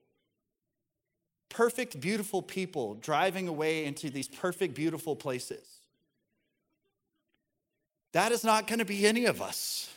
perfect, 1.49 2.01
beautiful 2.01 2.43
people 2.43 2.95
driving 2.95 3.49
away 3.49 3.85
into 3.85 4.11
these 4.11 4.29
perfect, 4.29 4.75
beautiful 4.75 5.17
places. 5.17 5.79
That 8.13 8.33
is 8.33 8.45
not 8.45 8.67
going 8.67 8.79
to 8.79 8.85
be 8.85 9.07
any 9.07 9.25
of 9.27 9.43
us. 9.43 9.91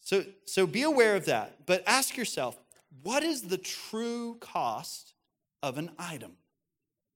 So, 0.00 0.24
so 0.44 0.66
be 0.66 0.82
aware 0.82 1.16
of 1.16 1.24
that, 1.24 1.66
but 1.66 1.82
ask 1.86 2.16
yourself 2.16 2.56
what 3.02 3.22
is 3.22 3.42
the 3.42 3.58
true 3.58 4.36
cost 4.40 5.14
of 5.62 5.78
an 5.78 5.90
item? 5.98 6.32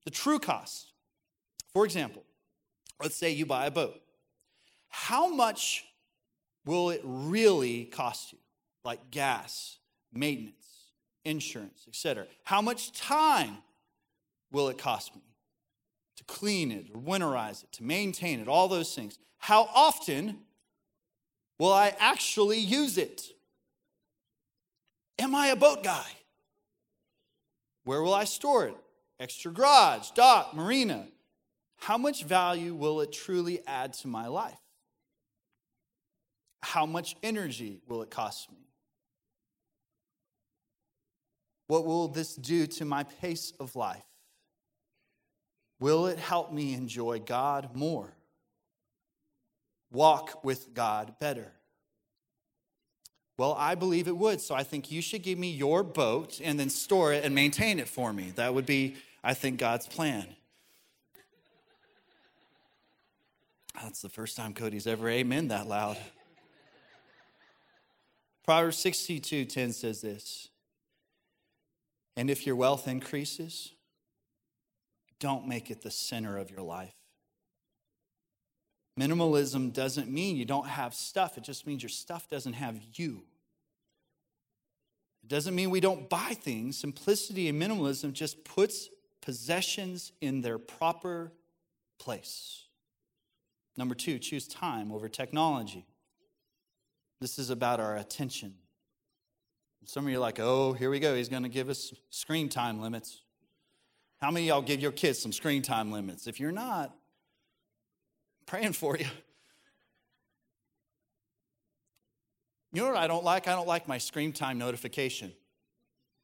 The 0.03 0.11
true 0.11 0.39
cost. 0.39 0.91
For 1.73 1.85
example, 1.85 2.23
let's 3.01 3.15
say 3.15 3.31
you 3.31 3.45
buy 3.45 3.67
a 3.67 3.71
boat. 3.71 4.01
How 4.89 5.33
much 5.33 5.85
will 6.65 6.89
it 6.89 7.01
really 7.03 7.85
cost 7.85 8.33
you? 8.33 8.39
Like 8.83 9.11
gas, 9.11 9.77
maintenance, 10.11 10.55
insurance, 11.23 11.85
etc. 11.87 12.25
How 12.43 12.61
much 12.61 12.91
time 12.91 13.57
will 14.51 14.69
it 14.69 14.77
cost 14.77 15.15
me? 15.15 15.21
to 16.21 16.33
clean 16.33 16.71
it, 16.71 16.87
or 16.93 17.01
winterize 17.01 17.63
it, 17.63 17.71
to 17.73 17.83
maintain 17.83 18.39
it, 18.39 18.47
all 18.47 18.67
those 18.67 18.93
things. 18.93 19.17
How 19.39 19.69
often 19.73 20.39
will 21.57 21.73
I 21.73 21.95
actually 21.99 22.59
use 22.59 22.97
it? 22.97 23.23
Am 25.19 25.35
I 25.35 25.47
a 25.47 25.55
boat 25.55 25.83
guy? 25.83 26.05
Where 27.83 28.01
will 28.01 28.13
I 28.13 28.25
store 28.25 28.67
it? 28.67 28.75
Extra 29.19 29.51
garage, 29.51 30.11
dock, 30.11 30.55
marina. 30.55 31.07
How 31.77 31.97
much 31.97 32.23
value 32.23 32.75
will 32.75 33.01
it 33.01 33.11
truly 33.11 33.61
add 33.65 33.93
to 33.93 34.07
my 34.07 34.27
life? 34.27 34.59
How 36.61 36.85
much 36.85 37.15
energy 37.23 37.81
will 37.87 38.01
it 38.01 38.09
cost 38.09 38.51
me? 38.51 38.57
What 41.67 41.85
will 41.85 42.07
this 42.07 42.35
do 42.35 42.67
to 42.67 42.85
my 42.85 43.03
pace 43.03 43.53
of 43.59 43.75
life? 43.75 44.03
Will 45.79 46.07
it 46.07 46.19
help 46.19 46.51
me 46.51 46.73
enjoy 46.73 47.19
God 47.19 47.75
more? 47.75 48.13
Walk 49.91 50.43
with 50.43 50.73
God 50.73 51.15
better? 51.19 51.51
Well, 53.37 53.55
I 53.57 53.75
believe 53.75 54.07
it 54.07 54.15
would. 54.15 54.39
So 54.39 54.53
I 54.53 54.63
think 54.63 54.91
you 54.91 55.01
should 55.01 55.23
give 55.23 55.39
me 55.39 55.49
your 55.49 55.81
boat 55.81 56.39
and 56.43 56.59
then 56.59 56.69
store 56.69 57.13
it 57.13 57.25
and 57.25 57.33
maintain 57.33 57.79
it 57.79 57.87
for 57.87 58.13
me. 58.13 58.31
That 58.35 58.53
would 58.53 58.67
be, 58.67 58.97
I 59.23 59.33
think, 59.33 59.57
God's 59.57 59.87
plan. 59.87 60.27
That's 63.81 64.01
the 64.01 64.09
first 64.09 64.37
time 64.37 64.53
Cody's 64.53 64.85
ever 64.85 65.09
amen 65.09 65.47
that 65.47 65.67
loud. 65.67 65.97
Proverbs 68.43 68.77
62 68.77 69.45
10 69.45 69.73
says 69.73 70.01
this 70.01 70.49
And 72.15 72.29
if 72.29 72.45
your 72.45 72.55
wealth 72.55 72.87
increases, 72.87 73.73
don't 75.19 75.47
make 75.47 75.69
it 75.69 75.81
the 75.81 75.91
center 75.91 76.37
of 76.37 76.49
your 76.49 76.61
life. 76.61 76.95
Minimalism 78.99 79.71
doesn't 79.71 80.09
mean 80.09 80.35
you 80.35 80.45
don't 80.45 80.67
have 80.67 80.93
stuff, 80.93 81.37
it 81.37 81.43
just 81.43 81.65
means 81.65 81.81
your 81.81 81.89
stuff 81.89 82.27
doesn't 82.27 82.53
have 82.53 82.79
you. 82.95 83.23
It 85.23 85.29
doesn't 85.29 85.55
mean 85.55 85.69
we 85.69 85.79
don't 85.79 86.09
buy 86.09 86.35
things. 86.41 86.77
Simplicity 86.77 87.47
and 87.47 87.61
minimalism 87.61 88.11
just 88.11 88.43
puts 88.43 88.89
possessions 89.21 90.11
in 90.19 90.41
their 90.41 90.57
proper 90.57 91.31
place. 91.99 92.63
Number 93.77 93.95
two, 93.95 94.19
choose 94.19 94.47
time 94.47 94.91
over 94.91 95.07
technology. 95.07 95.85
This 97.21 97.39
is 97.39 97.51
about 97.51 97.79
our 97.79 97.95
attention. 97.95 98.55
Some 99.85 100.05
of 100.05 100.11
you 100.11 100.17
are 100.17 100.21
like, 100.21 100.39
oh, 100.39 100.73
here 100.73 100.89
we 100.89 100.99
go. 100.99 101.15
He's 101.15 101.29
going 101.29 101.43
to 101.43 101.49
give 101.49 101.69
us 101.69 101.93
screen 102.09 102.49
time 102.49 102.81
limits. 102.81 103.21
How 104.19 104.31
many 104.31 104.47
y'all 104.47 104.61
give 104.61 104.79
your 104.79 104.91
kids 104.91 105.19
some 105.19 105.31
screen 105.31 105.61
time 105.61 105.91
limits? 105.91 106.25
If 106.27 106.39
you're 106.39 106.51
not, 106.51 106.89
I'm 106.89 108.45
praying 108.47 108.73
for 108.73 108.97
you. 108.97 109.05
You 112.73 112.81
know 112.81 112.87
what 112.87 112.97
I 112.97 113.07
don't 113.07 113.23
like? 113.23 113.47
I 113.47 113.51
don't 113.51 113.67
like 113.67 113.87
my 113.87 113.97
screen 113.97 114.33
time 114.33 114.57
notification. 114.57 115.31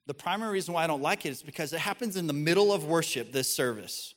The 0.08 0.13
primary 0.13 0.54
reason 0.54 0.74
why 0.74 0.84
I 0.84 0.88
don't 0.88 1.01
like 1.01 1.25
it 1.25 1.30
is 1.30 1.44
because 1.44 1.74
it 1.74 1.80
happens 1.80 2.16
in 2.16 2.25
the 2.25 2.34
middle 2.34 2.72
of 2.72 2.86
worship, 2.86 3.32
this 3.34 3.54
service. 3.54 4.16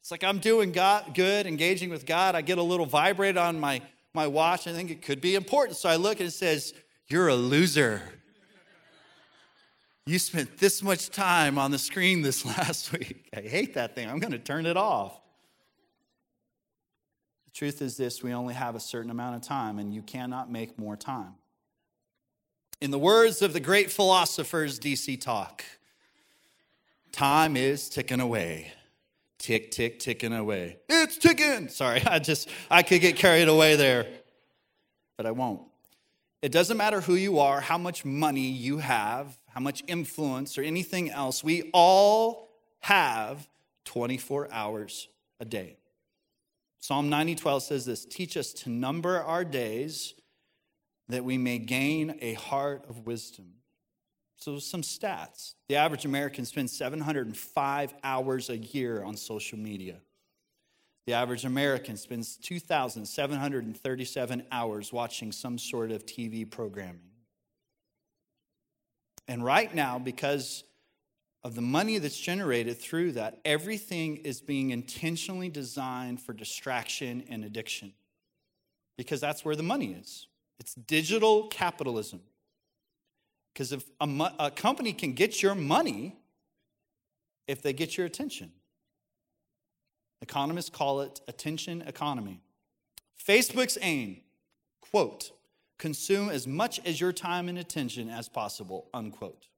It's 0.00 0.10
like 0.10 0.24
I'm 0.24 0.40
doing 0.40 0.72
God 0.72 1.14
good, 1.14 1.46
engaging 1.46 1.88
with 1.90 2.04
God. 2.04 2.34
I 2.34 2.42
get 2.42 2.58
a 2.58 2.62
little 2.62 2.86
vibrate 2.86 3.36
on 3.36 3.60
my, 3.60 3.80
my 4.14 4.26
watch. 4.26 4.66
I 4.66 4.72
think 4.72 4.90
it 4.90 5.02
could 5.02 5.20
be 5.20 5.34
important. 5.34 5.76
So 5.76 5.88
I 5.88 5.96
look 5.96 6.20
and 6.20 6.28
it 6.28 6.32
says, 6.32 6.74
You're 7.08 7.28
a 7.28 7.34
loser. 7.34 8.02
You 10.06 10.18
spent 10.18 10.56
this 10.56 10.82
much 10.82 11.10
time 11.10 11.58
on 11.58 11.70
the 11.70 11.78
screen 11.78 12.22
this 12.22 12.44
last 12.58 12.92
week. 12.92 13.28
I 13.36 13.42
hate 13.42 13.74
that 13.74 13.94
thing. 13.94 14.08
I'm 14.08 14.18
going 14.18 14.32
to 14.32 14.38
turn 14.38 14.64
it 14.64 14.76
off. 14.76 15.20
The 17.44 17.50
truth 17.50 17.82
is 17.82 17.96
this 17.96 18.22
we 18.22 18.32
only 18.32 18.54
have 18.54 18.74
a 18.74 18.80
certain 18.80 19.10
amount 19.10 19.36
of 19.36 19.42
time, 19.42 19.78
and 19.78 19.92
you 19.92 20.00
cannot 20.00 20.50
make 20.50 20.78
more 20.78 20.96
time. 20.96 21.34
In 22.80 22.90
the 22.90 22.98
words 22.98 23.42
of 23.42 23.52
the 23.52 23.60
great 23.60 23.90
philosophers, 23.90 24.78
DC 24.78 25.20
Talk, 25.20 25.62
time 27.12 27.56
is 27.56 27.88
ticking 27.88 28.20
away. 28.20 28.72
Tick, 29.38 29.70
tick, 29.70 29.98
ticking 29.98 30.32
away. 30.32 30.78
It's 30.88 31.16
ticking. 31.16 31.68
Sorry, 31.68 32.02
I 32.04 32.18
just, 32.18 32.48
I 32.70 32.82
could 32.82 33.00
get 33.00 33.16
carried 33.16 33.48
away 33.48 33.76
there, 33.76 34.06
but 35.16 35.26
I 35.26 35.30
won't. 35.30 35.62
It 36.42 36.52
doesn't 36.52 36.76
matter 36.76 37.00
who 37.00 37.14
you 37.14 37.38
are, 37.40 37.60
how 37.60 37.78
much 37.78 38.04
money 38.04 38.48
you 38.48 38.78
have, 38.78 39.36
how 39.48 39.60
much 39.60 39.82
influence, 39.86 40.56
or 40.56 40.62
anything 40.62 41.10
else. 41.10 41.42
We 41.42 41.70
all 41.72 42.48
have 42.80 43.48
24 43.84 44.48
hours 44.52 45.08
a 45.40 45.44
day. 45.44 45.78
Psalm 46.80 47.08
90 47.08 47.34
12 47.34 47.62
says 47.62 47.86
this 47.86 48.04
Teach 48.04 48.36
us 48.36 48.52
to 48.52 48.70
number 48.70 49.20
our 49.20 49.44
days 49.44 50.14
that 51.08 51.24
we 51.24 51.38
may 51.38 51.58
gain 51.58 52.16
a 52.20 52.34
heart 52.34 52.84
of 52.88 53.06
wisdom. 53.06 53.54
So, 54.38 54.58
some 54.60 54.82
stats. 54.82 55.54
The 55.68 55.76
average 55.76 56.04
American 56.04 56.44
spends 56.44 56.76
705 56.76 57.94
hours 58.04 58.50
a 58.50 58.56
year 58.56 59.02
on 59.02 59.16
social 59.16 59.58
media. 59.58 59.96
The 61.06 61.14
average 61.14 61.44
American 61.44 61.96
spends 61.96 62.36
2,737 62.36 64.46
hours 64.52 64.92
watching 64.92 65.32
some 65.32 65.58
sort 65.58 65.90
of 65.90 66.06
TV 66.06 66.48
programming. 66.48 67.00
And 69.26 69.44
right 69.44 69.74
now, 69.74 69.98
because 69.98 70.62
of 71.42 71.54
the 71.54 71.62
money 71.62 71.98
that's 71.98 72.18
generated 72.18 72.78
through 72.78 73.12
that, 73.12 73.38
everything 73.44 74.16
is 74.18 74.40
being 74.40 74.70
intentionally 74.70 75.48
designed 75.48 76.20
for 76.20 76.32
distraction 76.32 77.24
and 77.28 77.44
addiction 77.44 77.92
because 78.96 79.20
that's 79.20 79.44
where 79.44 79.56
the 79.56 79.62
money 79.62 79.94
is. 79.94 80.26
It's 80.60 80.74
digital 80.74 81.48
capitalism. 81.48 82.20
Because 83.58 83.72
if 83.72 83.84
a, 84.00 84.32
a, 84.38 84.50
company 84.52 84.92
can 84.92 85.14
get 85.14 85.42
your 85.42 85.56
money 85.56 86.14
if 87.48 87.60
they 87.60 87.72
get 87.72 87.96
your 87.96 88.06
attention, 88.06 88.52
economists 90.22 90.70
call 90.70 91.00
it 91.00 91.20
attention 91.26 91.82
economy. 91.82 92.40
Facebook's 93.20 93.76
aim, 93.82 94.20
quote, 94.80 95.32
consume 95.76 96.30
as 96.30 96.46
much 96.46 96.78
as 96.84 97.00
your 97.00 97.12
time 97.12 97.48
and 97.48 97.58
attention 97.58 98.08
as 98.08 98.28
possible, 98.28 98.86
unquote 98.94 99.48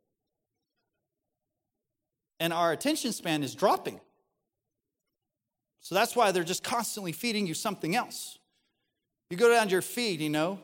and 2.41 2.55
our 2.55 2.73
attention 2.73 3.13
span 3.13 3.43
is 3.43 3.55
dropping. 3.55 4.01
So 5.81 5.95
that's 5.95 6.17
why 6.17 6.33
they're 6.33 6.43
just 6.43 6.65
constantly 6.65 7.13
feeding 7.13 7.47
you 7.47 7.55
something 7.55 7.95
else. 7.95 8.39
You 9.29 9.37
go 9.37 9.53
down 9.53 9.67
to 9.67 9.73
your 9.73 9.83
feed, 9.83 10.21
you 10.21 10.31
know, 10.31 10.59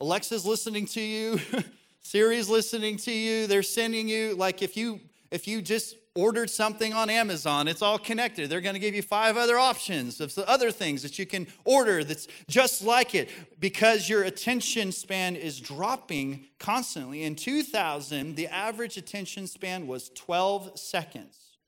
Alexa's 0.00 0.46
listening 0.46 0.86
to 0.86 1.00
you, 1.00 1.40
Siri's 2.06 2.48
listening 2.48 2.98
to 2.98 3.10
you, 3.10 3.48
they're 3.48 3.64
sending 3.64 4.08
you 4.08 4.36
like 4.36 4.62
if 4.62 4.76
you 4.76 5.00
if 5.32 5.48
you 5.48 5.60
just 5.60 5.96
ordered 6.14 6.48
something 6.48 6.94
on 6.94 7.10
Amazon, 7.10 7.66
it's 7.66 7.82
all 7.82 7.98
connected. 7.98 8.48
They're 8.48 8.60
going 8.60 8.76
to 8.76 8.80
give 8.80 8.94
you 8.94 9.02
five 9.02 9.36
other 9.36 9.58
options 9.58 10.20
of 10.20 10.32
the 10.36 10.48
other 10.48 10.70
things 10.70 11.02
that 11.02 11.18
you 11.18 11.26
can 11.26 11.48
order 11.64 12.04
that's 12.04 12.28
just 12.48 12.80
like 12.80 13.16
it 13.16 13.28
because 13.58 14.08
your 14.08 14.22
attention 14.22 14.92
span 14.92 15.34
is 15.34 15.58
dropping 15.58 16.46
constantly. 16.60 17.24
In 17.24 17.34
2000, 17.34 18.36
the 18.36 18.46
average 18.46 18.96
attention 18.96 19.48
span 19.48 19.88
was 19.88 20.08
12 20.10 20.78
seconds. 20.78 21.58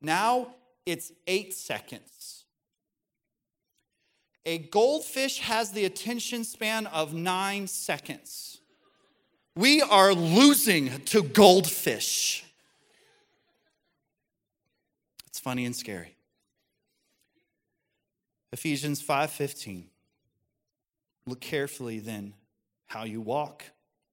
Now 0.00 0.54
it's 0.86 1.10
eight 1.26 1.52
seconds. 1.52 2.44
A 4.46 4.58
goldfish 4.58 5.40
has 5.40 5.72
the 5.72 5.84
attention 5.84 6.44
span 6.44 6.86
of 6.86 7.12
nine 7.12 7.66
seconds. 7.66 8.57
We 9.58 9.82
are 9.82 10.14
losing 10.14 11.00
to 11.06 11.20
goldfish. 11.20 12.44
It's 15.26 15.40
funny 15.40 15.64
and 15.64 15.74
scary. 15.74 16.14
Ephesians 18.52 19.02
5:15 19.02 19.90
Look 21.26 21.40
carefully 21.40 21.98
then 21.98 22.34
how 22.86 23.02
you 23.02 23.20
walk, 23.20 23.64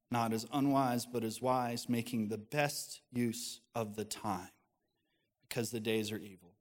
not 0.09 0.33
as 0.33 0.47
unwise 0.51 1.05
but 1.05 1.23
as 1.23 1.39
wise, 1.43 1.87
making 1.87 2.29
the 2.29 2.39
best 2.39 3.01
use 3.13 3.59
of 3.75 3.95
the 3.95 4.03
time 4.03 4.49
because 5.47 5.69
the 5.69 5.79
days 5.79 6.11
are 6.11 6.17
evil. 6.17 6.55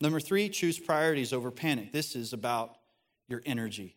Number 0.00 0.18
3, 0.18 0.48
choose 0.48 0.76
priorities 0.76 1.32
over 1.32 1.52
panic. 1.52 1.92
This 1.92 2.16
is 2.16 2.32
about 2.32 2.78
your 3.28 3.42
energy. 3.46 3.94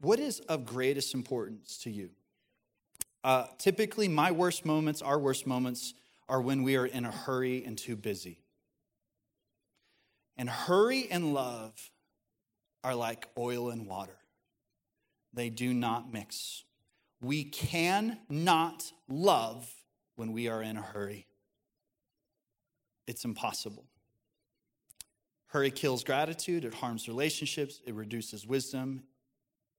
What 0.00 0.18
is 0.18 0.40
of 0.40 0.66
greatest 0.66 1.14
importance 1.14 1.78
to 1.78 1.90
you? 1.90 2.10
Uh, 3.22 3.46
typically, 3.58 4.06
my 4.06 4.30
worst 4.30 4.66
moments, 4.66 5.00
our 5.00 5.18
worst 5.18 5.46
moments, 5.46 5.94
are 6.28 6.40
when 6.40 6.62
we 6.62 6.76
are 6.76 6.86
in 6.86 7.04
a 7.04 7.10
hurry 7.10 7.64
and 7.64 7.78
too 7.78 7.96
busy. 7.96 8.38
And 10.36 10.48
hurry 10.50 11.08
and 11.10 11.32
love 11.32 11.90
are 12.82 12.94
like 12.94 13.28
oil 13.38 13.70
and 13.70 13.86
water, 13.86 14.18
they 15.32 15.48
do 15.48 15.72
not 15.72 16.12
mix. 16.12 16.64
We 17.20 17.44
cannot 17.44 18.92
love 19.08 19.72
when 20.16 20.32
we 20.32 20.48
are 20.48 20.62
in 20.62 20.76
a 20.76 20.82
hurry. 20.82 21.26
It's 23.06 23.24
impossible. 23.24 23.86
Hurry 25.46 25.70
kills 25.70 26.04
gratitude, 26.04 26.64
it 26.64 26.74
harms 26.74 27.08
relationships, 27.08 27.80
it 27.86 27.94
reduces 27.94 28.46
wisdom, 28.46 29.04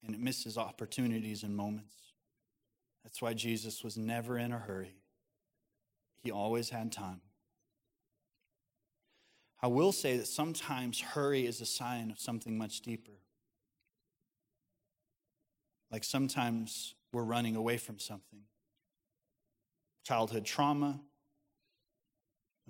and 0.05 0.15
it 0.15 0.21
misses 0.21 0.57
opportunities 0.57 1.43
and 1.43 1.55
moments. 1.55 1.95
That's 3.03 3.21
why 3.21 3.33
Jesus 3.33 3.83
was 3.83 3.97
never 3.97 4.37
in 4.37 4.51
a 4.51 4.57
hurry. 4.57 4.95
He 6.23 6.31
always 6.31 6.69
had 6.69 6.91
time. 6.91 7.21
I 9.61 9.67
will 9.67 9.91
say 9.91 10.17
that 10.17 10.27
sometimes 10.27 10.99
hurry 10.99 11.45
is 11.45 11.61
a 11.61 11.65
sign 11.65 12.11
of 12.11 12.19
something 12.19 12.57
much 12.57 12.81
deeper. 12.81 13.13
Like 15.91 16.03
sometimes 16.03 16.95
we're 17.13 17.23
running 17.23 17.55
away 17.55 17.77
from 17.77 17.99
something 17.99 18.41
childhood 20.03 20.45
trauma, 20.45 20.99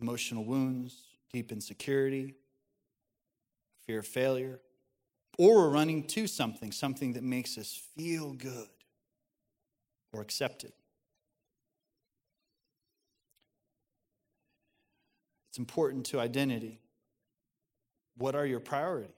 emotional 0.02 0.46
wounds, 0.46 1.04
deep 1.34 1.52
insecurity, 1.52 2.34
fear 3.86 4.00
of 4.00 4.08
failure, 4.08 4.62
or 5.38 5.56
we're 5.56 5.70
running 5.70 6.04
to 6.08 6.28
something, 6.28 6.72
something 6.72 7.14
that 7.14 7.24
makes 7.24 7.58
us 7.58 7.80
feel 7.96 8.34
good 8.34 8.68
or 10.14 10.22
accepted. 10.22 10.72
It's 15.50 15.58
important 15.58 16.06
to 16.08 16.20
identity. 16.20 16.80
What 18.18 18.36
are 18.36 18.46
your 18.46 18.60
priorities? 18.60 19.12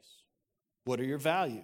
What 0.86 1.00
are 1.00 1.04
your 1.04 1.18
values? 1.18 1.64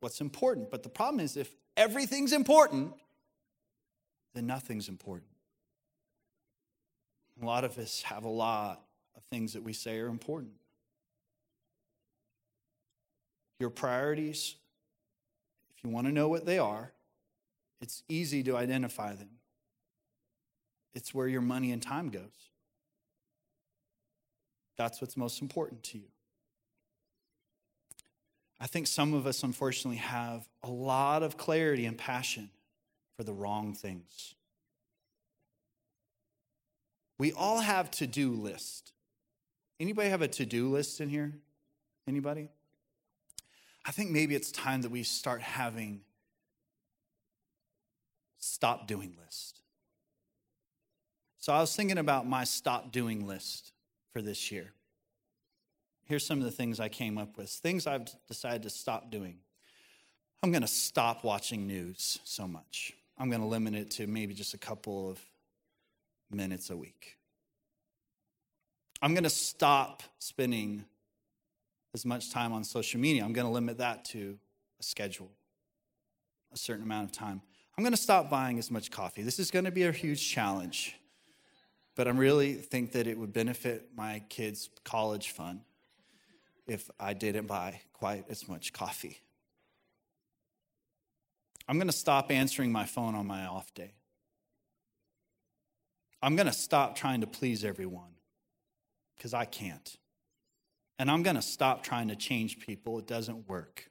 What's 0.00 0.20
important? 0.20 0.70
But 0.70 0.82
the 0.82 0.88
problem 0.88 1.20
is, 1.20 1.36
if 1.36 1.50
everything's 1.76 2.32
important, 2.32 2.94
then 4.34 4.46
nothing's 4.46 4.88
important. 4.88 5.30
A 7.40 7.44
lot 7.44 7.64
of 7.64 7.78
us 7.78 8.02
have 8.02 8.24
a 8.24 8.28
lot 8.28 8.82
of 9.16 9.22
things 9.30 9.52
that 9.52 9.62
we 9.62 9.72
say 9.72 9.98
are 9.98 10.08
important. 10.08 10.57
Your 13.58 13.70
priorities, 13.70 14.56
if 15.76 15.84
you 15.84 15.90
want 15.90 16.06
to 16.06 16.12
know 16.12 16.28
what 16.28 16.46
they 16.46 16.58
are, 16.58 16.92
it's 17.80 18.02
easy 18.08 18.42
to 18.44 18.56
identify 18.56 19.14
them. 19.14 19.30
It's 20.94 21.14
where 21.14 21.28
your 21.28 21.40
money 21.40 21.72
and 21.72 21.82
time 21.82 22.10
goes. 22.10 22.50
That's 24.76 25.00
what's 25.00 25.16
most 25.16 25.42
important 25.42 25.82
to 25.84 25.98
you. 25.98 26.08
I 28.60 28.66
think 28.66 28.86
some 28.86 29.14
of 29.14 29.26
us, 29.26 29.42
unfortunately, 29.42 29.98
have 29.98 30.48
a 30.62 30.70
lot 30.70 31.22
of 31.22 31.36
clarity 31.36 31.86
and 31.86 31.96
passion 31.96 32.50
for 33.16 33.22
the 33.22 33.32
wrong 33.32 33.74
things. 33.74 34.34
We 37.18 37.32
all 37.32 37.60
have 37.60 37.90
to-do 37.92 38.32
list. 38.32 38.92
Anybody 39.80 40.08
have 40.08 40.22
a 40.22 40.28
to-do 40.28 40.68
list 40.68 41.00
in 41.00 41.08
here? 41.08 41.32
Anybody? 42.06 42.48
I 43.88 43.90
think 43.90 44.10
maybe 44.10 44.34
it's 44.34 44.52
time 44.52 44.82
that 44.82 44.90
we 44.90 45.02
start 45.02 45.40
having 45.40 46.02
stop 48.36 48.86
doing 48.86 49.16
list. 49.18 49.62
So 51.38 51.54
I 51.54 51.60
was 51.60 51.74
thinking 51.74 51.96
about 51.96 52.26
my 52.26 52.44
stop 52.44 52.92
doing 52.92 53.26
list 53.26 53.72
for 54.12 54.20
this 54.20 54.52
year. 54.52 54.74
Here's 56.04 56.24
some 56.24 56.36
of 56.36 56.44
the 56.44 56.50
things 56.50 56.80
I 56.80 56.90
came 56.90 57.16
up 57.16 57.38
with 57.38 57.48
things 57.48 57.86
I've 57.86 58.06
decided 58.26 58.64
to 58.64 58.70
stop 58.70 59.10
doing. 59.10 59.38
I'm 60.42 60.52
going 60.52 60.60
to 60.60 60.68
stop 60.68 61.24
watching 61.24 61.66
news 61.66 62.18
so 62.24 62.46
much. 62.46 62.92
I'm 63.16 63.30
going 63.30 63.40
to 63.40 63.48
limit 63.48 63.74
it 63.74 63.90
to 63.92 64.06
maybe 64.06 64.34
just 64.34 64.52
a 64.52 64.58
couple 64.58 65.10
of 65.10 65.18
minutes 66.30 66.68
a 66.68 66.76
week. 66.76 67.16
I'm 69.00 69.14
going 69.14 69.24
to 69.24 69.30
stop 69.30 70.02
spending 70.18 70.84
as 71.94 72.04
much 72.04 72.30
time 72.30 72.52
on 72.52 72.64
social 72.64 73.00
media. 73.00 73.24
I'm 73.24 73.32
going 73.32 73.46
to 73.46 73.52
limit 73.52 73.78
that 73.78 74.04
to 74.06 74.38
a 74.78 74.82
schedule, 74.82 75.30
a 76.52 76.56
certain 76.56 76.84
amount 76.84 77.10
of 77.10 77.12
time. 77.12 77.42
I'm 77.76 77.84
going 77.84 77.94
to 77.94 78.00
stop 78.00 78.28
buying 78.28 78.58
as 78.58 78.70
much 78.70 78.90
coffee. 78.90 79.22
This 79.22 79.38
is 79.38 79.50
going 79.50 79.64
to 79.64 79.70
be 79.70 79.84
a 79.84 79.92
huge 79.92 80.28
challenge, 80.28 80.96
but 81.94 82.08
I 82.08 82.10
really 82.10 82.54
think 82.54 82.92
that 82.92 83.06
it 83.06 83.18
would 83.18 83.32
benefit 83.32 83.90
my 83.94 84.22
kids' 84.28 84.68
college 84.84 85.30
fund 85.30 85.60
if 86.66 86.90
I 86.98 87.14
didn't 87.14 87.46
buy 87.46 87.80
quite 87.92 88.24
as 88.28 88.48
much 88.48 88.72
coffee. 88.72 89.20
I'm 91.68 91.76
going 91.76 91.88
to 91.88 91.92
stop 91.92 92.30
answering 92.30 92.72
my 92.72 92.84
phone 92.84 93.14
on 93.14 93.26
my 93.26 93.46
off 93.46 93.72
day. 93.74 93.92
I'm 96.22 96.34
going 96.34 96.46
to 96.46 96.52
stop 96.52 96.96
trying 96.96 97.20
to 97.20 97.26
please 97.26 97.64
everyone 97.64 98.16
because 99.16 99.34
I 99.34 99.44
can't. 99.44 99.96
And 100.98 101.10
I'm 101.10 101.22
going 101.22 101.36
to 101.36 101.42
stop 101.42 101.82
trying 101.82 102.08
to 102.08 102.16
change 102.16 102.58
people. 102.58 102.98
It 102.98 103.06
doesn't 103.06 103.48
work. 103.48 103.90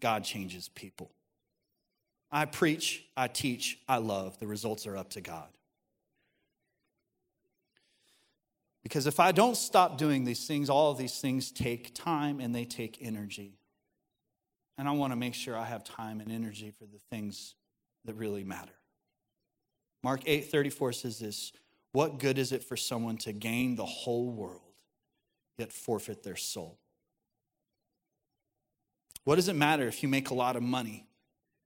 God 0.00 0.24
changes 0.24 0.68
people. 0.68 1.12
I 2.32 2.44
preach, 2.44 3.04
I 3.16 3.28
teach, 3.28 3.78
I 3.88 3.98
love. 3.98 4.38
The 4.38 4.46
results 4.46 4.86
are 4.86 4.96
up 4.96 5.10
to 5.10 5.20
God. 5.20 5.48
Because 8.82 9.06
if 9.06 9.20
I 9.20 9.32
don't 9.32 9.56
stop 9.56 9.98
doing 9.98 10.24
these 10.24 10.46
things, 10.46 10.70
all 10.70 10.90
of 10.90 10.98
these 10.98 11.20
things 11.20 11.50
take 11.50 11.94
time 11.94 12.40
and 12.40 12.54
they 12.54 12.64
take 12.64 12.98
energy. 13.00 13.58
And 14.78 14.88
I 14.88 14.92
want 14.92 15.12
to 15.12 15.16
make 15.16 15.34
sure 15.34 15.56
I 15.56 15.66
have 15.66 15.84
time 15.84 16.20
and 16.20 16.32
energy 16.32 16.72
for 16.78 16.86
the 16.86 16.98
things 17.10 17.54
that 18.06 18.14
really 18.14 18.44
matter. 18.44 18.72
Mark 20.02 20.22
8:34 20.24 20.94
says 20.94 21.18
this, 21.18 21.52
"What 21.92 22.18
good 22.18 22.38
is 22.38 22.52
it 22.52 22.64
for 22.64 22.76
someone 22.76 23.18
to 23.18 23.32
gain 23.32 23.74
the 23.74 23.84
whole 23.84 24.30
world 24.30 24.69
yet 25.60 25.72
forfeit 25.72 26.24
their 26.24 26.36
soul?" 26.36 26.80
What 29.24 29.36
does 29.36 29.48
it 29.48 29.54
matter 29.54 29.86
if 29.86 30.02
you 30.02 30.08
make 30.08 30.30
a 30.30 30.34
lot 30.34 30.56
of 30.56 30.62
money 30.62 31.06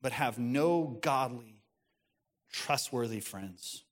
but 0.03 0.13
have 0.13 0.39
no 0.39 0.99
godly, 1.01 1.63
trustworthy 2.51 3.21
friends? 3.21 3.85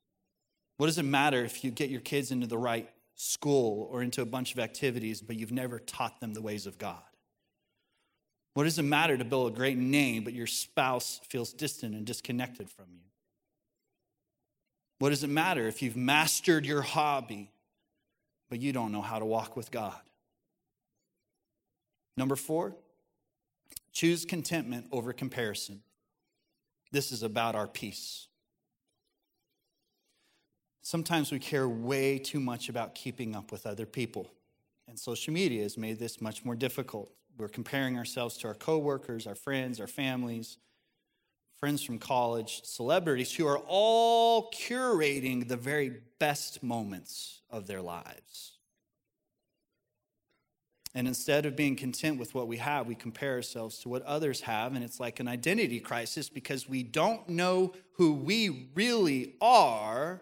What 0.76 0.86
does 0.86 0.98
it 0.98 1.04
matter 1.04 1.44
if 1.44 1.64
you 1.64 1.70
get 1.70 1.88
your 1.88 2.00
kids 2.00 2.30
into 2.30 2.46
the 2.46 2.58
right 2.58 2.92
school 3.14 3.88
or 3.90 4.02
into 4.02 4.20
a 4.20 4.26
bunch 4.26 4.52
of 4.52 4.58
activities, 4.58 5.22
but 5.22 5.36
you've 5.36 5.52
never 5.52 5.78
taught 5.78 6.20
them 6.20 6.34
the 6.34 6.42
ways 6.42 6.66
of 6.66 6.76
God? 6.76 7.02
What 8.54 8.64
does 8.64 8.78
it 8.78 8.82
matter 8.82 9.16
to 9.16 9.24
build 9.24 9.52
a 9.52 9.56
great 9.56 9.78
name, 9.78 10.24
but 10.24 10.34
your 10.34 10.46
spouse 10.46 11.20
feels 11.28 11.52
distant 11.52 11.94
and 11.94 12.04
disconnected 12.04 12.68
from 12.68 12.86
you? 12.90 13.04
What 14.98 15.10
does 15.10 15.24
it 15.24 15.30
matter 15.30 15.66
if 15.66 15.82
you've 15.82 15.96
mastered 15.96 16.66
your 16.66 16.82
hobby, 16.82 17.50
but 18.52 18.60
you 18.60 18.70
don't 18.70 18.92
know 18.92 19.00
how 19.00 19.18
to 19.18 19.24
walk 19.24 19.56
with 19.56 19.70
God? 19.70 19.98
Number 22.18 22.36
four, 22.36 22.76
choose 23.94 24.26
contentment 24.26 24.88
over 24.92 25.14
comparison. 25.14 25.80
This 26.90 27.12
is 27.12 27.22
about 27.22 27.54
our 27.54 27.66
peace. 27.66 28.28
Sometimes 30.82 31.32
we 31.32 31.38
care 31.38 31.66
way 31.66 32.18
too 32.18 32.40
much 32.40 32.68
about 32.68 32.94
keeping 32.94 33.34
up 33.34 33.50
with 33.50 33.64
other 33.64 33.86
people, 33.86 34.30
and 34.86 34.98
social 34.98 35.32
media 35.32 35.62
has 35.62 35.78
made 35.78 35.98
this 35.98 36.20
much 36.20 36.44
more 36.44 36.54
difficult. 36.54 37.10
We're 37.38 37.48
comparing 37.48 37.96
ourselves 37.96 38.36
to 38.36 38.48
our 38.48 38.54
coworkers, 38.54 39.26
our 39.26 39.34
friends, 39.34 39.80
our 39.80 39.86
families, 39.86 40.58
friends 41.62 41.84
from 41.84 41.96
college, 41.96 42.60
celebrities 42.64 43.32
who 43.32 43.46
are 43.46 43.62
all 43.68 44.50
curating 44.50 45.46
the 45.46 45.56
very 45.56 46.00
best 46.18 46.60
moments 46.60 47.42
of 47.50 47.68
their 47.68 47.80
lives. 47.80 48.58
And 50.92 51.06
instead 51.06 51.46
of 51.46 51.54
being 51.54 51.76
content 51.76 52.18
with 52.18 52.34
what 52.34 52.48
we 52.48 52.56
have, 52.56 52.88
we 52.88 52.96
compare 52.96 53.34
ourselves 53.34 53.78
to 53.78 53.88
what 53.88 54.02
others 54.02 54.40
have. 54.40 54.74
And 54.74 54.82
it's 54.82 54.98
like 54.98 55.20
an 55.20 55.28
identity 55.28 55.78
crisis 55.78 56.28
because 56.28 56.68
we 56.68 56.82
don't 56.82 57.28
know 57.28 57.74
who 57.92 58.14
we 58.14 58.70
really 58.74 59.36
are 59.40 60.20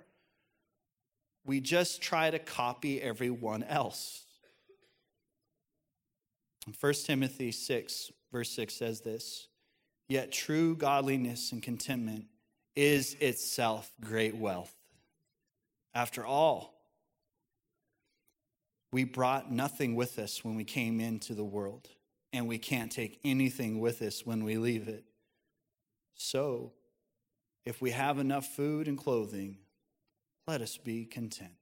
we 1.44 1.60
just 1.60 2.00
try 2.02 2.30
to 2.30 2.38
copy 2.38 3.00
everyone 3.00 3.62
else. 3.64 4.24
1 6.78 6.92
Timothy 7.04 7.50
6, 7.50 8.12
verse 8.30 8.50
6 8.50 8.74
says 8.74 9.00
this 9.00 9.48
Yet 10.10 10.32
true 10.32 10.74
godliness 10.74 11.52
and 11.52 11.62
contentment 11.62 12.24
is 12.74 13.14
itself 13.20 13.92
great 14.00 14.34
wealth. 14.34 14.74
After 15.94 16.26
all, 16.26 16.74
we 18.90 19.04
brought 19.04 19.52
nothing 19.52 19.94
with 19.94 20.18
us 20.18 20.44
when 20.44 20.56
we 20.56 20.64
came 20.64 20.98
into 20.98 21.32
the 21.32 21.44
world, 21.44 21.90
and 22.32 22.48
we 22.48 22.58
can't 22.58 22.90
take 22.90 23.20
anything 23.22 23.78
with 23.78 24.02
us 24.02 24.26
when 24.26 24.42
we 24.42 24.56
leave 24.56 24.88
it. 24.88 25.04
So, 26.16 26.72
if 27.64 27.80
we 27.80 27.92
have 27.92 28.18
enough 28.18 28.46
food 28.46 28.88
and 28.88 28.98
clothing, 28.98 29.58
let 30.48 30.60
us 30.60 30.76
be 30.76 31.04
content. 31.04 31.54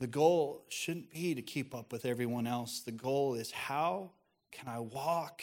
The 0.00 0.08
goal 0.08 0.64
shouldn't 0.68 1.12
be 1.12 1.36
to 1.36 1.42
keep 1.42 1.76
up 1.76 1.92
with 1.92 2.04
everyone 2.04 2.48
else. 2.48 2.80
The 2.80 2.90
goal 2.90 3.34
is 3.34 3.52
how 3.52 4.10
can 4.50 4.66
I 4.66 4.80
walk 4.80 5.42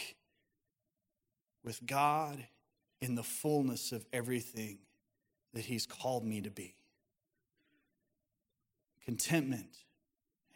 with 1.65 1.85
God 1.85 2.45
in 3.01 3.15
the 3.15 3.23
fullness 3.23 3.91
of 3.91 4.05
everything 4.13 4.77
that 5.53 5.65
He's 5.65 5.85
called 5.85 6.25
me 6.25 6.41
to 6.41 6.49
be? 6.49 6.75
Contentment. 9.03 9.77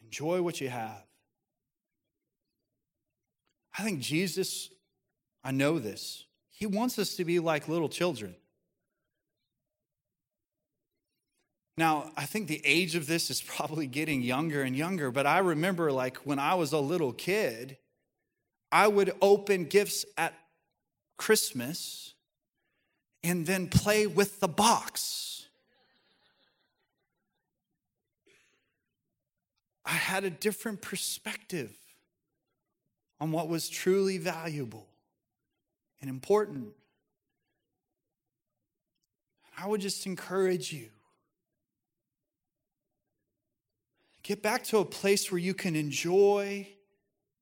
Enjoy 0.03 0.41
what 0.41 0.61
you 0.61 0.69
have. 0.69 1.03
I 3.77 3.83
think 3.83 3.99
Jesus, 3.99 4.69
I 5.43 5.51
know 5.51 5.79
this, 5.79 6.25
He 6.51 6.65
wants 6.65 6.97
us 6.97 7.15
to 7.15 7.25
be 7.25 7.39
like 7.39 7.67
little 7.67 7.89
children. 7.89 8.35
Now, 11.77 12.11
I 12.17 12.25
think 12.25 12.49
the 12.49 12.61
age 12.65 12.95
of 12.95 13.07
this 13.07 13.29
is 13.29 13.41
probably 13.47 13.87
getting 13.87 14.21
younger 14.21 14.63
and 14.63 14.75
younger, 14.75 15.11
but 15.11 15.25
I 15.25 15.39
remember 15.39 15.91
like 15.91 16.17
when 16.17 16.37
I 16.37 16.55
was 16.55 16.73
a 16.73 16.79
little 16.79 17.13
kid, 17.13 17.77
I 18.71 18.87
would 18.87 19.13
open 19.21 19.65
gifts 19.65 20.05
at 20.17 20.33
Christmas 21.19 22.15
and 23.23 23.45
then 23.45 23.67
play 23.67 24.07
with 24.07 24.39
the 24.39 24.47
box. 24.47 25.47
I 29.85 29.91
had 29.91 30.23
a 30.23 30.31
different 30.31 30.81
perspective 30.81 31.75
on 33.19 33.31
what 33.31 33.47
was 33.47 33.69
truly 33.69 34.17
valuable 34.17 34.87
and 36.01 36.09
important. 36.09 36.73
I 39.55 39.67
would 39.67 39.81
just 39.81 40.07
encourage 40.07 40.73
you 40.73 40.89
Get 44.29 44.43
back 44.43 44.63
to 44.65 44.77
a 44.77 44.85
place 44.85 45.31
where 45.31 45.39
you 45.39 45.55
can 45.55 45.75
enjoy 45.75 46.67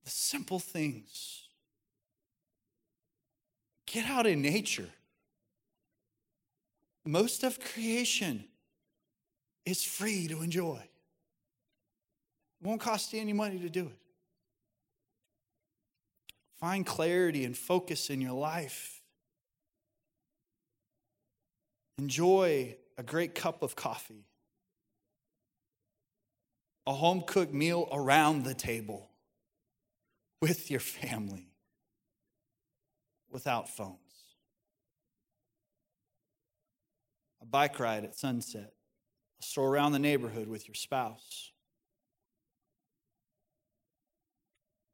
the 0.05 0.09
simple 0.09 0.57
things. 0.57 1.46
Get 3.87 4.05
out 4.05 4.27
in 4.27 4.41
nature. 4.41 4.89
Most 7.05 7.43
of 7.43 7.59
creation 7.59 8.43
is 9.65 9.83
free 9.83 10.27
to 10.27 10.41
enjoy. 10.41 10.81
It 12.59 12.67
won't 12.67 12.81
cost 12.81 13.13
you 13.13 13.21
any 13.21 13.33
money 13.33 13.59
to 13.59 13.69
do 13.69 13.87
it. 13.87 13.97
Find 16.59 16.85
clarity 16.85 17.45
and 17.45 17.55
focus 17.55 18.09
in 18.09 18.19
your 18.19 18.33
life. 18.33 19.01
Enjoy 21.97 22.75
a 22.97 23.03
great 23.03 23.35
cup 23.35 23.63
of 23.63 23.75
coffee, 23.75 24.25
a 26.85 26.93
home 26.93 27.23
cooked 27.25 27.53
meal 27.53 27.87
around 27.91 28.43
the 28.43 28.53
table 28.53 29.09
with 30.41 30.69
your 30.69 30.79
family 30.79 31.46
without 33.31 33.69
phones, 33.69 33.97
a 37.41 37.45
bike 37.45 37.79
ride 37.79 38.03
at 38.03 38.15
sunset, 38.15 38.73
a 39.39 39.43
stroll 39.43 39.67
around 39.67 39.91
the 39.91 39.99
neighborhood 39.99 40.47
with 40.47 40.67
your 40.67 40.75
spouse. 40.75 41.51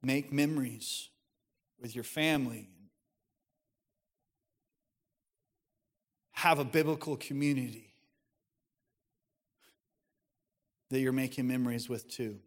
Make 0.02 0.34
memories 0.34 1.10
with 1.80 1.96
your 1.96 2.04
family. 2.04 2.70
Have 6.34 6.60
a 6.60 6.66
biblical 6.66 7.16
community 7.16 7.94
that 10.90 11.00
you're 11.00 11.14
making 11.14 11.48
memories 11.48 11.88
with 11.88 12.10
too. 12.10 12.40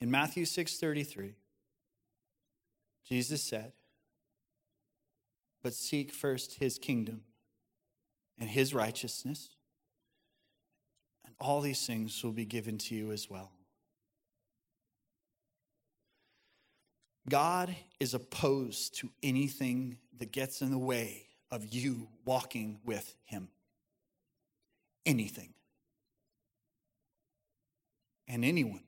In 0.00 0.10
Matthew 0.10 0.44
6:33, 0.44 1.34
Jesus 3.04 3.42
said, 3.42 3.72
"But 5.62 5.74
seek 5.74 6.12
first 6.12 6.54
his 6.54 6.78
kingdom 6.78 7.24
and 8.38 8.48
his 8.48 8.72
righteousness, 8.72 9.56
and 11.24 11.34
all 11.38 11.60
these 11.60 11.86
things 11.86 12.22
will 12.22 12.32
be 12.32 12.46
given 12.46 12.78
to 12.78 12.94
you 12.94 13.12
as 13.12 13.28
well." 13.28 13.52
God 17.28 17.76
is 18.00 18.14
opposed 18.14 18.94
to 18.96 19.12
anything 19.22 19.98
that 20.18 20.32
gets 20.32 20.62
in 20.62 20.70
the 20.70 20.78
way 20.78 21.28
of 21.50 21.72
you 21.72 22.08
walking 22.24 22.80
with 22.84 23.14
Him. 23.24 23.48
Anything. 25.06 25.54
And 28.26 28.44
anyone. 28.44 28.84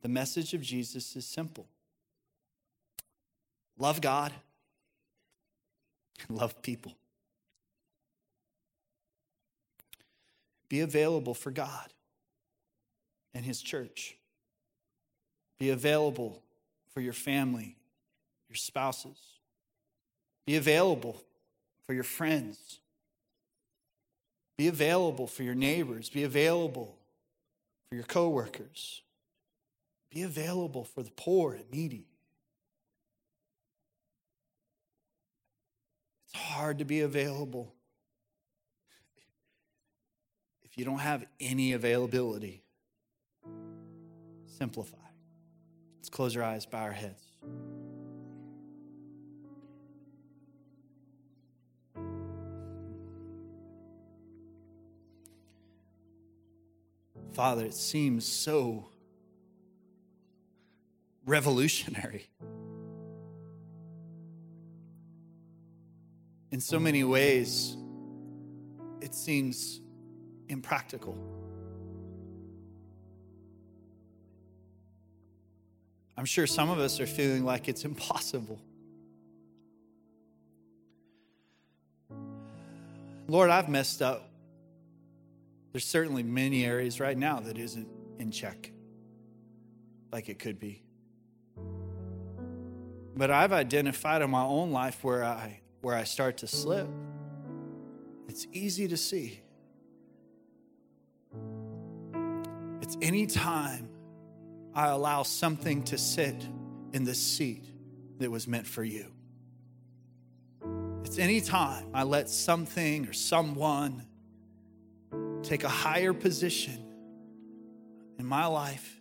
The 0.00 0.08
message 0.08 0.54
of 0.54 0.60
Jesus 0.60 1.16
is 1.16 1.26
simple 1.26 1.68
love 3.78 4.00
God 4.00 4.32
and 6.28 6.36
love 6.36 6.62
people. 6.62 6.92
Be 10.68 10.80
available 10.80 11.34
for 11.34 11.50
God 11.50 11.92
and 13.32 13.44
His 13.44 13.60
church. 13.60 14.16
Be 15.58 15.70
available 15.70 16.42
for 16.92 17.00
your 17.00 17.12
family, 17.12 17.76
your 18.48 18.56
spouses. 18.56 19.18
Be 20.46 20.56
available 20.56 21.22
for 21.86 21.94
your 21.94 22.04
friends. 22.04 22.80
Be 24.56 24.68
available 24.68 25.26
for 25.26 25.42
your 25.42 25.54
neighbors. 25.54 26.08
Be 26.10 26.24
available 26.24 26.96
for 27.88 27.94
your 27.94 28.04
coworkers. 28.04 29.02
Be 30.10 30.22
available 30.22 30.84
for 30.84 31.02
the 31.02 31.10
poor 31.10 31.54
and 31.54 31.70
needy. 31.72 32.06
It's 36.34 36.42
hard 36.42 36.78
to 36.78 36.84
be 36.84 37.00
available 37.00 37.72
if 40.64 40.76
you 40.76 40.84
don't 40.84 40.98
have 40.98 41.24
any 41.38 41.72
availability. 41.72 42.64
Simplify. 44.46 44.96
Let's 45.98 46.08
close 46.08 46.36
our 46.36 46.42
eyes, 46.42 46.66
bow 46.66 46.82
our 46.82 46.92
heads. 46.92 47.22
Father, 57.32 57.64
it 57.64 57.74
seems 57.74 58.24
so 58.26 58.86
revolutionary. 61.26 62.26
In 66.54 66.60
so 66.60 66.78
many 66.78 67.02
ways, 67.02 67.76
it 69.00 69.12
seems 69.12 69.80
impractical. 70.48 71.18
I'm 76.16 76.26
sure 76.26 76.46
some 76.46 76.70
of 76.70 76.78
us 76.78 77.00
are 77.00 77.08
feeling 77.08 77.44
like 77.44 77.66
it's 77.66 77.84
impossible. 77.90 78.60
Lord, 83.26 83.50
I've 83.50 83.68
messed 83.68 84.00
up. 84.00 84.30
There's 85.72 85.84
certainly 85.84 86.22
many 86.22 86.64
areas 86.64 87.00
right 87.00 87.18
now 87.18 87.40
that 87.40 87.58
isn't 87.58 87.88
in 88.20 88.30
check 88.30 88.70
like 90.12 90.28
it 90.28 90.38
could 90.38 90.60
be. 90.60 90.84
But 93.16 93.32
I've 93.32 93.52
identified 93.52 94.22
in 94.22 94.30
my 94.30 94.44
own 94.44 94.70
life 94.70 95.02
where 95.02 95.24
I 95.24 95.62
where 95.84 95.94
I 95.94 96.04
start 96.04 96.38
to 96.38 96.46
slip. 96.46 96.88
It's 98.26 98.46
easy 98.52 98.88
to 98.88 98.96
see. 98.96 99.42
It's 102.80 102.96
any 103.02 103.26
time 103.26 103.90
I 104.74 104.88
allow 104.88 105.24
something 105.24 105.82
to 105.84 105.98
sit 105.98 106.48
in 106.94 107.04
the 107.04 107.14
seat 107.14 107.66
that 108.18 108.30
was 108.30 108.48
meant 108.48 108.66
for 108.66 108.82
you. 108.82 109.12
It's 111.04 111.18
any 111.18 111.42
time 111.42 111.86
I 111.92 112.04
let 112.04 112.30
something 112.30 113.06
or 113.06 113.12
someone 113.12 114.06
take 115.42 115.64
a 115.64 115.68
higher 115.68 116.14
position 116.14 116.82
in 118.18 118.24
my 118.24 118.46
life 118.46 118.98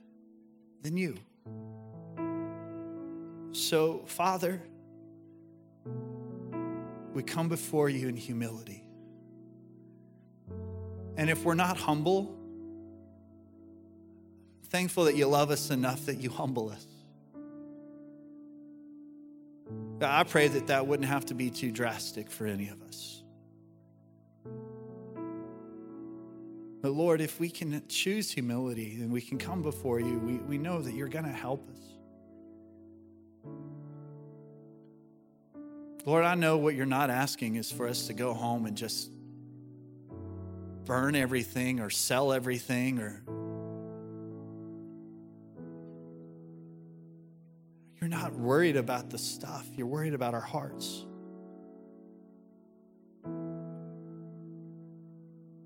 than 0.82 0.98
you. 0.98 1.16
So, 3.54 4.04
Father, 4.06 4.62
we 7.14 7.24
come 7.24 7.50
before 7.50 7.90
you 7.90 8.08
in 8.08 8.16
humility. 8.16 8.84
And 11.16 11.30
if 11.30 11.44
we're 11.44 11.54
not 11.54 11.78
humble, 11.78 12.36
thankful 14.70 15.06
that 15.06 15.16
you 15.16 15.28
love 15.28 15.52
us 15.52 15.70
enough 15.70 16.06
that 16.08 16.16
you 16.16 16.30
humble 16.30 16.70
us. 16.70 16.86
God, 20.00 20.20
I 20.20 20.24
pray 20.24 20.48
that 20.48 20.68
that 20.68 20.88
wouldn't 20.88 21.08
have 21.08 21.26
to 21.28 21.34
be 21.34 21.50
too 21.50 21.72
drastic 21.72 22.32
for 22.32 22.48
any 22.48 22.70
of 22.70 22.82
us. 22.82 23.24
But 26.82 26.92
Lord, 26.92 27.22
if 27.22 27.40
we 27.40 27.50
can 27.50 27.82
choose 27.88 28.30
humility 28.30 28.96
and 28.96 29.10
we 29.10 29.22
can 29.22 29.38
come 29.38 29.62
before 29.62 30.02
you, 30.02 30.20
we, 30.20 30.34
we 30.40 30.58
know 30.58 30.82
that 30.82 30.94
you're 30.94 31.08
going 31.08 31.24
to 31.24 31.32
help 31.32 31.70
us. 31.70 31.93
Lord, 36.06 36.26
I 36.26 36.36
know 36.36 36.58
what 36.58 36.76
you're 36.76 36.86
not 36.86 37.10
asking 37.10 37.56
is 37.56 37.72
for 37.72 37.88
us 37.88 38.08
to 38.08 38.14
go 38.14 38.34
home 38.34 38.66
and 38.66 38.76
just 38.76 39.10
burn 40.86 41.16
everything 41.16 41.80
or 41.80 41.90
sell 41.90 42.34
everything 42.34 43.00
or 43.00 43.24
You're 48.04 48.10
not 48.10 48.34
worried 48.34 48.76
about 48.76 49.12
the 49.12 49.18
stuff, 49.18 49.66
you're 49.78 49.88
worried 49.88 50.14
about 50.14 50.34
our 50.34 50.42
hearts. 50.42 51.06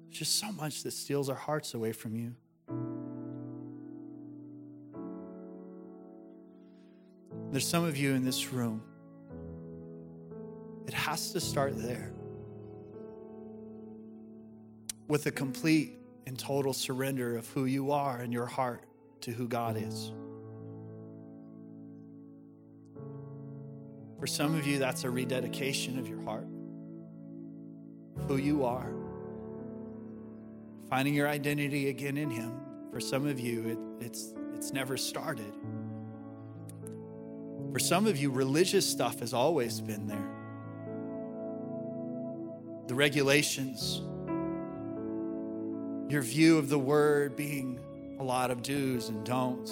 There's 0.04 0.20
just 0.20 0.38
so 0.40 0.52
much 0.52 0.84
that 0.84 0.92
steals 0.92 1.30
our 1.30 1.36
hearts 1.36 1.74
away 1.74 1.94
from 1.94 2.16
you. 2.16 2.36
There's 7.52 7.68
some 7.68 7.86
of 7.86 7.98
you 7.98 8.14
in 8.14 8.24
this 8.24 8.54
room. 8.54 8.84
It 10.88 10.94
has 10.94 11.34
to 11.34 11.42
start 11.42 11.78
there 11.78 12.14
with 15.08 15.26
a 15.26 15.32
complete 15.32 16.00
and 16.26 16.38
total 16.38 16.74
surrender 16.74 17.38
of 17.38 17.48
who 17.50 17.66
you 17.66 17.92
are 17.92 18.18
and 18.20 18.32
your 18.32 18.46
heart 18.46 18.84
to 19.22 19.32
who 19.32 19.48
God 19.48 19.78
is. 19.78 20.12
For 24.20 24.28
some 24.28 24.56
of 24.56 24.66
you, 24.66 24.80
that's 24.80 25.04
a 25.04 25.10
rededication 25.10 26.00
of 26.00 26.08
your 26.08 26.22
heart, 26.24 26.48
who 28.28 28.38
you 28.38 28.66
are, 28.66 28.92
finding 30.90 31.14
your 31.14 31.28
identity 31.28 31.90
again 31.90 32.18
in 32.18 32.30
Him. 32.30 32.52
For 32.92 33.00
some 33.00 33.28
of 33.28 33.40
you, 33.40 33.68
it, 34.00 34.06
it's, 34.06 34.34
it's 34.56 34.74
never 34.74 34.98
started. 34.98 35.54
For 37.72 37.80
some 37.80 38.08
of 38.08 38.18
you, 38.18 38.32
religious 38.32 38.90
stuff 38.90 39.20
has 39.20 39.34
always 39.34 39.80
been 39.80 40.08
there. 40.08 40.37
The 42.88 42.96
regulations, 42.96 44.02
your 46.10 46.22
view 46.22 46.58
of 46.58 46.70
the 46.70 46.80
word 46.80 47.36
being 47.36 47.80
a 48.20 48.24
lot 48.24 48.50
of 48.50 48.62
do's 48.64 49.10
and 49.10 49.26
don'ts. 49.26 49.72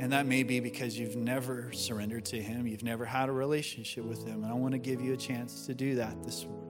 And 0.00 0.12
that 0.12 0.26
may 0.26 0.42
be 0.42 0.60
because 0.60 0.98
you've 0.98 1.16
never 1.16 1.72
surrendered 1.72 2.24
to 2.26 2.42
Him, 2.42 2.66
you've 2.66 2.82
never 2.82 3.04
had 3.04 3.28
a 3.28 3.32
relationship 3.32 4.04
with 4.04 4.26
Him. 4.26 4.42
And 4.42 4.52
I 4.52 4.54
want 4.54 4.72
to 4.72 4.78
give 4.78 5.00
you 5.00 5.14
a 5.14 5.16
chance 5.16 5.66
to 5.66 5.74
do 5.74 5.94
that 5.94 6.22
this 6.24 6.44
morning. 6.44 6.64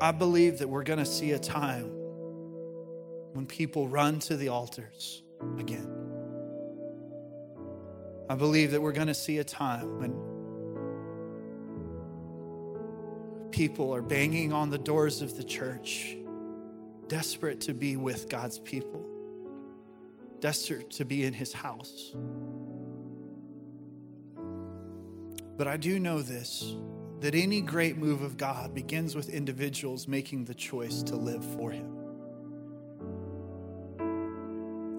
I 0.00 0.12
believe 0.12 0.58
that 0.58 0.68
we're 0.68 0.84
going 0.84 0.98
to 0.98 1.06
see 1.06 1.32
a 1.32 1.38
time 1.38 1.90
when 3.32 3.46
people 3.46 3.88
run 3.88 4.20
to 4.20 4.36
the 4.36 4.48
altars 4.48 5.22
again. 5.58 5.95
I 8.28 8.34
believe 8.34 8.72
that 8.72 8.82
we're 8.82 8.92
going 8.92 9.06
to 9.06 9.14
see 9.14 9.38
a 9.38 9.44
time 9.44 10.00
when 10.00 10.12
people 13.52 13.94
are 13.94 14.02
banging 14.02 14.52
on 14.52 14.68
the 14.68 14.78
doors 14.78 15.22
of 15.22 15.36
the 15.36 15.44
church, 15.44 16.16
desperate 17.06 17.60
to 17.62 17.72
be 17.72 17.96
with 17.96 18.28
God's 18.28 18.58
people, 18.58 19.04
desperate 20.40 20.90
to 20.92 21.04
be 21.04 21.24
in 21.24 21.32
his 21.32 21.52
house. 21.52 22.14
But 25.56 25.68
I 25.68 25.76
do 25.76 25.98
know 25.98 26.20
this 26.20 26.74
that 27.20 27.34
any 27.34 27.62
great 27.62 27.96
move 27.96 28.20
of 28.20 28.36
God 28.36 28.74
begins 28.74 29.16
with 29.16 29.30
individuals 29.30 30.06
making 30.06 30.44
the 30.44 30.54
choice 30.54 31.02
to 31.04 31.16
live 31.16 31.42
for 31.42 31.70
him. 31.70 31.90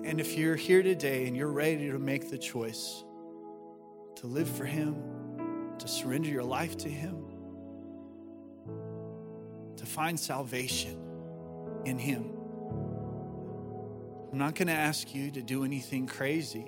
And 0.03 0.19
if 0.19 0.35
you're 0.35 0.55
here 0.55 0.81
today 0.81 1.27
and 1.27 1.37
you're 1.37 1.51
ready 1.51 1.91
to 1.91 1.99
make 1.99 2.31
the 2.31 2.37
choice 2.39 3.03
to 4.17 4.27
live 4.27 4.49
for 4.49 4.65
Him, 4.65 4.95
to 5.79 5.87
surrender 5.87 6.29
your 6.29 6.43
life 6.43 6.75
to 6.77 6.89
Him, 6.89 7.23
to 9.75 9.85
find 9.85 10.19
salvation 10.19 10.97
in 11.85 11.99
Him. 11.99 12.33
I'm 14.31 14.39
not 14.39 14.55
going 14.55 14.67
to 14.67 14.73
ask 14.73 15.13
you 15.13 15.31
to 15.31 15.41
do 15.41 15.63
anything 15.63 16.07
crazy. 16.07 16.65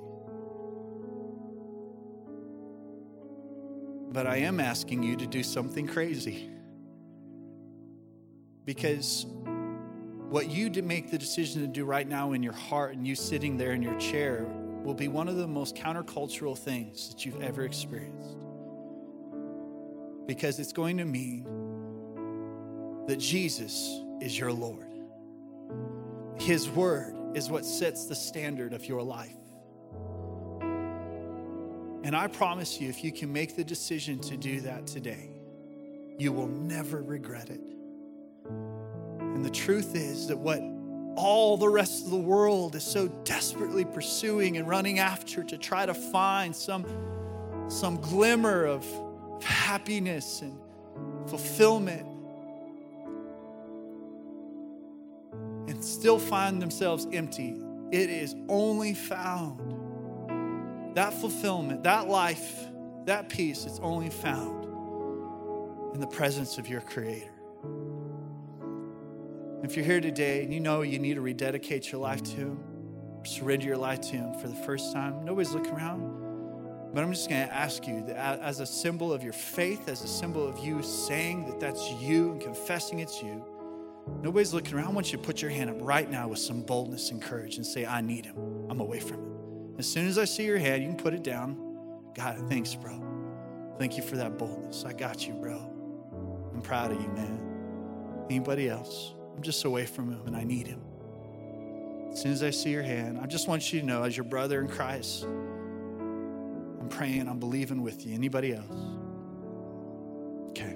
But 4.11 4.25
I 4.25 4.37
am 4.37 4.59
asking 4.59 5.03
you 5.03 5.15
to 5.17 5.27
do 5.27 5.43
something 5.43 5.87
crazy. 5.87 6.49
Because 8.65 9.25
what 10.29 10.49
you 10.49 10.69
make 10.83 11.09
the 11.09 11.17
decision 11.17 11.61
to 11.61 11.67
do 11.67 11.85
right 11.85 12.07
now 12.07 12.33
in 12.33 12.43
your 12.43 12.53
heart 12.53 12.95
and 12.95 13.07
you 13.07 13.15
sitting 13.15 13.57
there 13.57 13.71
in 13.71 13.81
your 13.81 13.97
chair 13.99 14.47
will 14.83 14.93
be 14.93 15.07
one 15.07 15.27
of 15.27 15.35
the 15.35 15.47
most 15.47 15.75
countercultural 15.75 16.57
things 16.57 17.09
that 17.09 17.25
you've 17.25 17.41
ever 17.41 17.63
experienced. 17.63 18.37
Because 20.25 20.59
it's 20.59 20.73
going 20.73 20.97
to 20.97 21.05
mean 21.05 21.45
that 23.07 23.17
Jesus 23.17 24.01
is 24.21 24.37
your 24.37 24.51
Lord. 24.51 24.87
His 26.39 26.69
word 26.69 27.15
is 27.35 27.49
what 27.49 27.65
sets 27.65 28.05
the 28.05 28.15
standard 28.15 28.73
of 28.73 28.85
your 28.85 29.01
life. 29.01 29.35
And 32.03 32.15
I 32.15 32.27
promise 32.27 32.79
you, 32.79 32.87
if 32.89 33.03
you 33.03 33.11
can 33.11 33.31
make 33.33 33.55
the 33.55 33.63
decision 33.63 34.19
to 34.21 34.37
do 34.37 34.61
that 34.61 34.87
today, 34.87 35.31
you 36.17 36.31
will 36.31 36.47
never 36.47 37.01
regret 37.01 37.49
it. 37.49 37.61
And 38.49 39.43
the 39.43 39.49
truth 39.49 39.95
is 39.95 40.27
that 40.27 40.37
what 40.37 40.61
all 41.19 41.57
the 41.57 41.67
rest 41.67 42.05
of 42.05 42.11
the 42.11 42.17
world 42.17 42.75
is 42.75 42.83
so 42.83 43.09
desperately 43.25 43.83
pursuing 43.83 44.55
and 44.55 44.69
running 44.69 44.99
after 44.99 45.43
to 45.43 45.57
try 45.57 45.85
to 45.85 45.93
find 45.93 46.55
some, 46.55 46.85
some 47.69 47.97
glimmer 47.97 48.63
of, 48.63 48.85
of 49.33 49.43
happiness 49.43 50.41
and 50.41 50.57
fulfillment 51.27 52.07
and 55.67 55.83
still 55.83 56.17
find 56.17 56.61
themselves 56.61 57.05
empty. 57.11 57.59
It 57.91 58.09
is 58.09 58.33
only 58.47 58.93
found. 58.93 59.75
That 60.95 61.13
fulfillment, 61.13 61.83
that 61.83 62.07
life, 62.07 62.65
that 63.05 63.27
peace, 63.27 63.65
it's 63.65 63.79
only 63.79 64.09
found 64.09 64.63
in 65.93 65.99
the 65.99 66.07
presence 66.07 66.57
of 66.57 66.69
your 66.69 66.81
Creator. 66.81 67.38
If 69.61 69.75
you're 69.75 69.85
here 69.85 69.99
today 69.99 70.41
and 70.41 70.53
you 70.53 70.61
know 70.61 70.81
you 70.81 70.99
need 70.99 71.15
to 71.15 71.21
rededicate 71.21 71.91
your 71.91 71.99
life 71.99 72.23
to 72.23 72.31
Him, 72.31 72.59
surrender 73.25 73.65
your 73.65 73.77
life 73.77 73.99
to 74.01 74.15
Him 74.15 74.33
for 74.35 74.47
the 74.47 74.55
first 74.55 74.93
time, 74.93 75.25
nobody's 75.25 75.51
looking 75.51 75.73
around. 75.73 76.93
But 76.93 77.03
I'm 77.03 77.11
just 77.11 77.29
going 77.29 77.45
to 77.45 77.53
ask 77.53 77.85
you 77.85 77.97
as 78.07 78.61
a 78.61 78.65
symbol 78.65 79.11
of 79.11 79.21
your 79.21 79.33
faith, 79.33 79.89
as 79.89 80.01
a 80.01 80.07
symbol 80.07 80.47
of 80.47 80.59
you 80.59 80.81
saying 80.81 81.45
that 81.47 81.59
that's 81.59 81.91
you 81.99 82.31
and 82.31 82.41
confessing 82.41 82.99
it's 82.99 83.21
you, 83.21 83.43
nobody's 84.21 84.53
looking 84.53 84.75
around. 84.75 84.87
I 84.87 84.91
want 84.91 85.11
you 85.11 85.17
to 85.17 85.23
put 85.23 85.41
your 85.41 85.51
hand 85.51 85.69
up 85.69 85.77
right 85.81 86.09
now 86.09 86.29
with 86.29 86.39
some 86.39 86.61
boldness 86.61 87.11
and 87.11 87.21
courage 87.21 87.57
and 87.57 87.65
say, 87.65 87.85
I 87.85 87.99
need 87.99 88.25
Him. 88.25 88.37
I'm 88.69 88.79
away 88.79 89.01
from 89.01 89.17
Him. 89.17 89.75
As 89.77 89.91
soon 89.91 90.07
as 90.07 90.17
I 90.17 90.25
see 90.25 90.45
your 90.45 90.57
hand, 90.57 90.81
you 90.81 90.87
can 90.87 90.97
put 90.97 91.13
it 91.13 91.23
down. 91.23 91.57
God, 92.15 92.41
thanks, 92.47 92.73
bro. 92.75 93.03
Thank 93.77 93.97
you 93.97 94.03
for 94.03 94.15
that 94.15 94.37
boldness. 94.37 94.85
I 94.85 94.93
got 94.93 95.27
you, 95.27 95.33
bro. 95.33 95.57
I'm 96.53 96.61
proud 96.61 96.91
of 96.91 97.01
you, 97.01 97.07
man. 97.09 98.25
Anybody 98.29 98.69
else? 98.69 99.15
I'm 99.39 99.43
just 99.43 99.63
away 99.63 99.85
from 99.85 100.11
him 100.11 100.27
and 100.27 100.35
I 100.35 100.43
need 100.43 100.67
him. 100.67 100.81
As 102.11 102.21
soon 102.21 102.33
as 102.33 102.43
I 102.43 102.49
see 102.49 102.71
your 102.71 102.83
hand, 102.83 103.17
I 103.23 103.25
just 103.25 103.47
want 103.47 103.71
you 103.71 103.79
to 103.79 103.85
know, 103.85 104.03
as 104.03 104.17
your 104.17 104.25
brother 104.25 104.59
in 104.59 104.67
Christ, 104.67 105.23
I'm 105.23 106.89
praying, 106.89 107.25
I'm 107.29 107.39
believing 107.39 107.81
with 107.81 108.05
you. 108.05 108.13
Anybody 108.13 108.53
else? 108.53 108.75
Okay. 110.49 110.75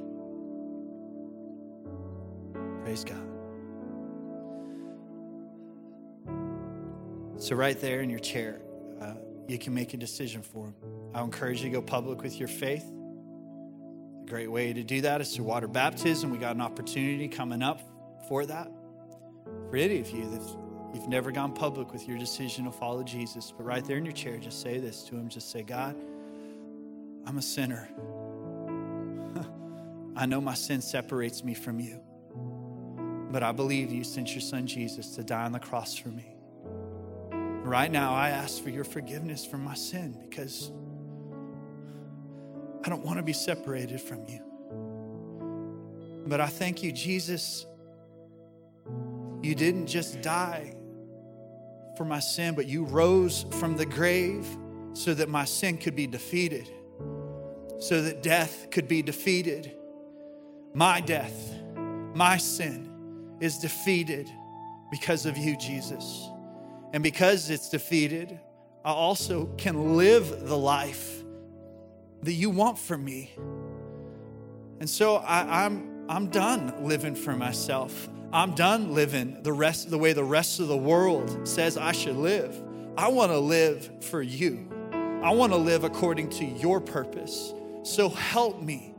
Praise 2.86 3.04
God. 3.04 3.20
So, 7.36 7.58
right 7.58 7.78
there 7.82 8.00
in 8.00 8.10
your 8.10 8.20
chair, 8.20 8.62
uh, 9.02 9.16
you 9.50 9.60
can 9.60 9.74
make 9.74 9.94
a 9.94 9.98
decision 9.98 10.42
for 10.42 10.68
him. 10.68 10.76
I 11.14 11.22
encourage 11.22 11.62
you 11.62 11.66
to 11.66 11.74
go 11.74 11.82
public 11.82 12.22
with 12.22 12.40
your 12.40 12.48
faith. 12.48 12.86
A 14.22 14.26
great 14.26 14.50
way 14.50 14.72
to 14.72 14.84
do 14.84 15.02
that 15.02 15.20
is 15.20 15.36
through 15.36 15.44
water 15.44 15.68
baptism. 15.68 16.30
We 16.30 16.38
got 16.38 16.56
an 16.56 16.62
opportunity 16.62 17.28
coming 17.28 17.62
up 17.62 17.90
for 18.28 18.46
that. 18.46 18.72
For 19.70 19.78
any 19.78 20.00
of 20.00 20.10
you 20.10 20.30
that 20.30 20.42
you've 20.94 21.08
never 21.08 21.32
gone 21.32 21.54
public 21.54 21.92
with 21.92 22.08
your 22.08 22.18
decision 22.18 22.66
to 22.66 22.72
follow 22.72 23.04
Jesus, 23.04 23.54
but 23.56 23.66
right 23.66 23.84
there 23.84 23.98
in 23.98 24.06
your 24.06 24.14
chair, 24.14 24.38
just 24.38 24.62
say 24.62 24.80
this 24.80 25.04
to 25.04 25.16
him. 25.16 25.30
Just 25.30 25.52
say, 25.52 25.64
God, 25.64 25.96
I'm 27.26 27.38
a 27.38 27.42
sinner. 27.42 27.90
I 30.16 30.26
know 30.26 30.40
my 30.42 30.54
sin 30.54 30.82
separates 30.82 31.44
me 31.44 31.54
from 31.54 31.80
you, 31.80 32.00
but 33.32 33.44
I 33.44 33.52
believe 33.52 33.92
you 33.92 34.04
sent 34.04 34.32
your 34.32 34.42
son 34.42 34.68
Jesus 34.68 35.16
to 35.16 35.24
die 35.24 35.46
on 35.46 35.52
the 35.52 35.60
cross 35.60 35.98
for 35.98 36.10
me. 36.10 36.36
Right 37.64 37.92
now, 37.92 38.14
I 38.14 38.30
ask 38.30 38.62
for 38.62 38.70
your 38.70 38.84
forgiveness 38.84 39.46
for 39.46 39.58
my 39.58 39.74
sin 39.74 40.18
because 40.30 40.72
I 42.86 42.90
don't 42.90 43.04
want 43.04 43.18
to 43.18 43.24
be 43.24 43.34
separated 43.34 44.02
from 44.02 44.26
you. 44.28 44.42
But 46.28 46.42
I 46.42 46.48
thank 46.48 46.84
you, 46.84 46.92
Jesus, 46.92 47.66
you 49.44 49.56
didn't 49.56 49.88
just 49.88 50.22
die 50.22 50.74
for 51.98 52.06
my 52.06 52.20
sin, 52.20 52.56
but 52.56 52.66
you 52.66 52.86
rose 52.86 53.46
from 53.52 53.76
the 53.76 53.86
grave 53.86 54.48
so 54.94 55.14
that 55.14 55.30
my 55.30 55.46
sin 55.46 55.78
could 55.78 55.96
be 55.96 56.08
defeated, 56.08 56.70
so 57.78 58.02
that 58.02 58.24
death 58.24 58.70
could 58.72 58.88
be 58.88 59.02
defeated. 59.02 59.76
My 60.74 61.02
death, 61.02 61.54
my 62.16 62.38
sin 62.38 63.36
is 63.40 63.58
defeated 63.58 64.32
because 64.90 65.26
of 65.26 65.38
you, 65.38 65.58
Jesus. 65.58 66.30
And 66.94 67.04
because 67.04 67.50
it's 67.50 67.70
defeated, 67.70 68.40
I 68.86 68.92
also 68.92 69.48
can 69.58 69.98
live 69.98 70.48
the 70.48 70.58
life 70.58 71.24
that 72.22 72.34
you 72.34 72.50
want 72.50 72.78
for 72.78 72.98
me. 72.98 73.34
And 74.80 74.90
so 74.90 75.18
I, 75.18 75.66
am 75.66 76.06
I'm, 76.10 76.10
I'm 76.10 76.28
done 76.30 76.86
living 76.86 77.16
for 77.16 77.34
myself. 77.34 78.08
I'm 78.34 78.56
done 78.56 78.96
living 78.96 79.44
the 79.44 79.54
rest 79.54 79.92
the 79.92 79.98
way 80.00 80.14
the 80.14 80.24
rest 80.24 80.60
of 80.60 80.68
the 80.68 80.76
world 80.76 81.48
says 81.48 81.78
I 81.78 81.92
should 81.92 82.18
live. 82.18 82.60
I 82.98 83.10
want 83.10 83.32
to 83.32 83.38
live 83.38 84.04
for 84.04 84.24
you. 84.24 84.72
I 85.24 85.32
want 85.34 85.54
to 85.54 85.58
live 85.58 85.84
according 85.84 86.32
to 86.32 86.46
your 86.46 86.82
purpose. 86.82 87.54
So 87.84 88.10
help 88.10 88.60
me. 88.60 88.96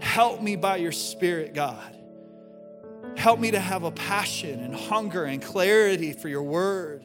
Help 0.00 0.40
me 0.40 0.56
by 0.56 0.76
your 0.76 0.92
spirit, 0.92 1.52
God. 1.52 1.94
Help 3.18 3.38
me 3.38 3.50
to 3.50 3.60
have 3.60 3.82
a 3.82 3.90
passion 3.90 4.60
and 4.60 4.74
hunger 4.74 5.24
and 5.24 5.42
clarity 5.42 6.14
for 6.14 6.30
your 6.30 6.42
word. 6.42 7.04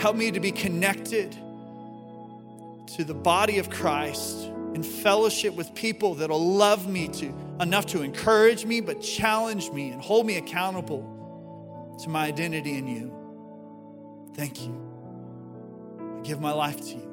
Help 0.00 0.16
me 0.16 0.32
to 0.32 0.40
be 0.40 0.50
connected 0.50 1.30
to 2.96 3.04
the 3.04 3.14
body 3.14 3.58
of 3.58 3.70
Christ 3.70 4.46
in 4.74 4.82
fellowship 4.82 5.54
with 5.54 5.72
people 5.76 6.16
that'll 6.16 6.44
love 6.44 6.88
me 6.88 7.06
to 7.06 7.32
enough 7.60 7.86
to 7.86 8.02
encourage 8.02 8.64
me 8.64 8.80
but 8.80 9.00
challenge 9.00 9.70
me 9.70 9.90
and 9.90 10.02
hold 10.02 10.26
me 10.26 10.36
accountable 10.36 11.96
to 12.02 12.08
my 12.08 12.26
identity 12.26 12.76
in 12.76 12.88
you. 12.88 13.12
Thank 14.34 14.62
you. 14.62 14.80
I 16.00 16.20
give 16.22 16.40
my 16.40 16.52
life 16.52 16.80
to 16.80 16.94
you. 16.94 17.10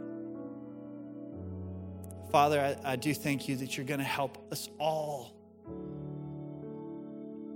Father, 2.31 2.59
I, 2.59 2.93
I 2.93 2.95
do 2.95 3.13
thank 3.13 3.47
you 3.47 3.57
that 3.57 3.77
you're 3.77 3.85
going 3.85 3.99
to 3.99 4.05
help 4.05 4.51
us 4.51 4.69
all, 4.79 5.35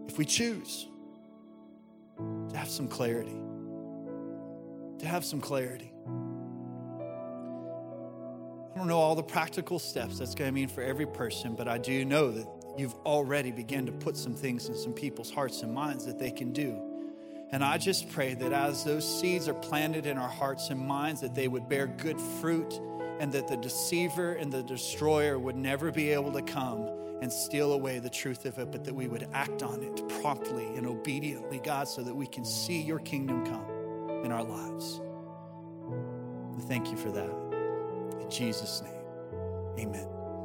if 0.07 0.17
we 0.17 0.25
choose, 0.25 0.87
to 2.49 2.57
have 2.57 2.69
some 2.69 2.87
clarity. 2.87 3.35
To 4.99 5.07
have 5.07 5.23
some 5.23 5.39
clarity. 5.39 5.91
I 8.73 8.77
don't 8.77 8.87
know 8.87 8.99
all 8.99 9.15
the 9.15 9.23
practical 9.23 9.79
steps 9.79 10.19
that's 10.19 10.35
going 10.35 10.49
to 10.49 10.53
mean 10.53 10.67
for 10.67 10.83
every 10.83 11.05
person, 11.05 11.55
but 11.55 11.69
I 11.69 11.77
do 11.77 12.03
know 12.03 12.29
that 12.31 12.45
you've 12.77 12.95
already 13.05 13.51
begun 13.51 13.85
to 13.85 13.91
put 13.91 14.17
some 14.17 14.33
things 14.33 14.67
in 14.67 14.75
some 14.75 14.93
people's 14.93 15.31
hearts 15.31 15.61
and 15.61 15.73
minds 15.73 16.05
that 16.05 16.19
they 16.19 16.31
can 16.31 16.51
do. 16.51 16.79
And 17.51 17.63
I 17.63 17.77
just 17.77 18.09
pray 18.09 18.33
that 18.33 18.51
as 18.51 18.83
those 18.83 19.07
seeds 19.19 19.47
are 19.47 19.53
planted 19.53 20.05
in 20.05 20.17
our 20.17 20.29
hearts 20.29 20.69
and 20.69 20.79
minds, 20.79 21.21
that 21.21 21.35
they 21.35 21.47
would 21.47 21.69
bear 21.69 21.87
good 21.87 22.19
fruit 22.19 22.79
and 23.19 23.31
that 23.31 23.47
the 23.47 23.57
deceiver 23.57 24.33
and 24.33 24.51
the 24.51 24.63
destroyer 24.63 25.39
would 25.39 25.55
never 25.55 25.91
be 25.91 26.09
able 26.11 26.31
to 26.33 26.41
come 26.41 26.89
and 27.21 27.31
steal 27.31 27.73
away 27.73 27.99
the 27.99 28.09
truth 28.09 28.45
of 28.45 28.57
it, 28.59 28.71
but 28.71 28.83
that 28.83 28.93
we 28.93 29.07
would 29.07 29.27
act 29.33 29.63
on 29.63 29.81
it 29.81 30.21
promptly 30.21 30.65
and 30.75 30.85
obediently, 30.85 31.59
God, 31.59 31.87
so 31.87 32.03
that 32.03 32.13
we 32.13 32.27
can 32.27 32.43
see 32.43 32.81
your 32.81 32.99
kingdom 32.99 33.45
come 33.45 33.65
in 34.25 34.31
our 34.31 34.43
lives. 34.43 35.01
thank 36.67 36.91
you 36.91 36.97
for 36.97 37.11
that. 37.11 37.29
In 38.21 38.29
Jesus' 38.29 38.81
name, 38.81 39.87
amen. 39.87 40.14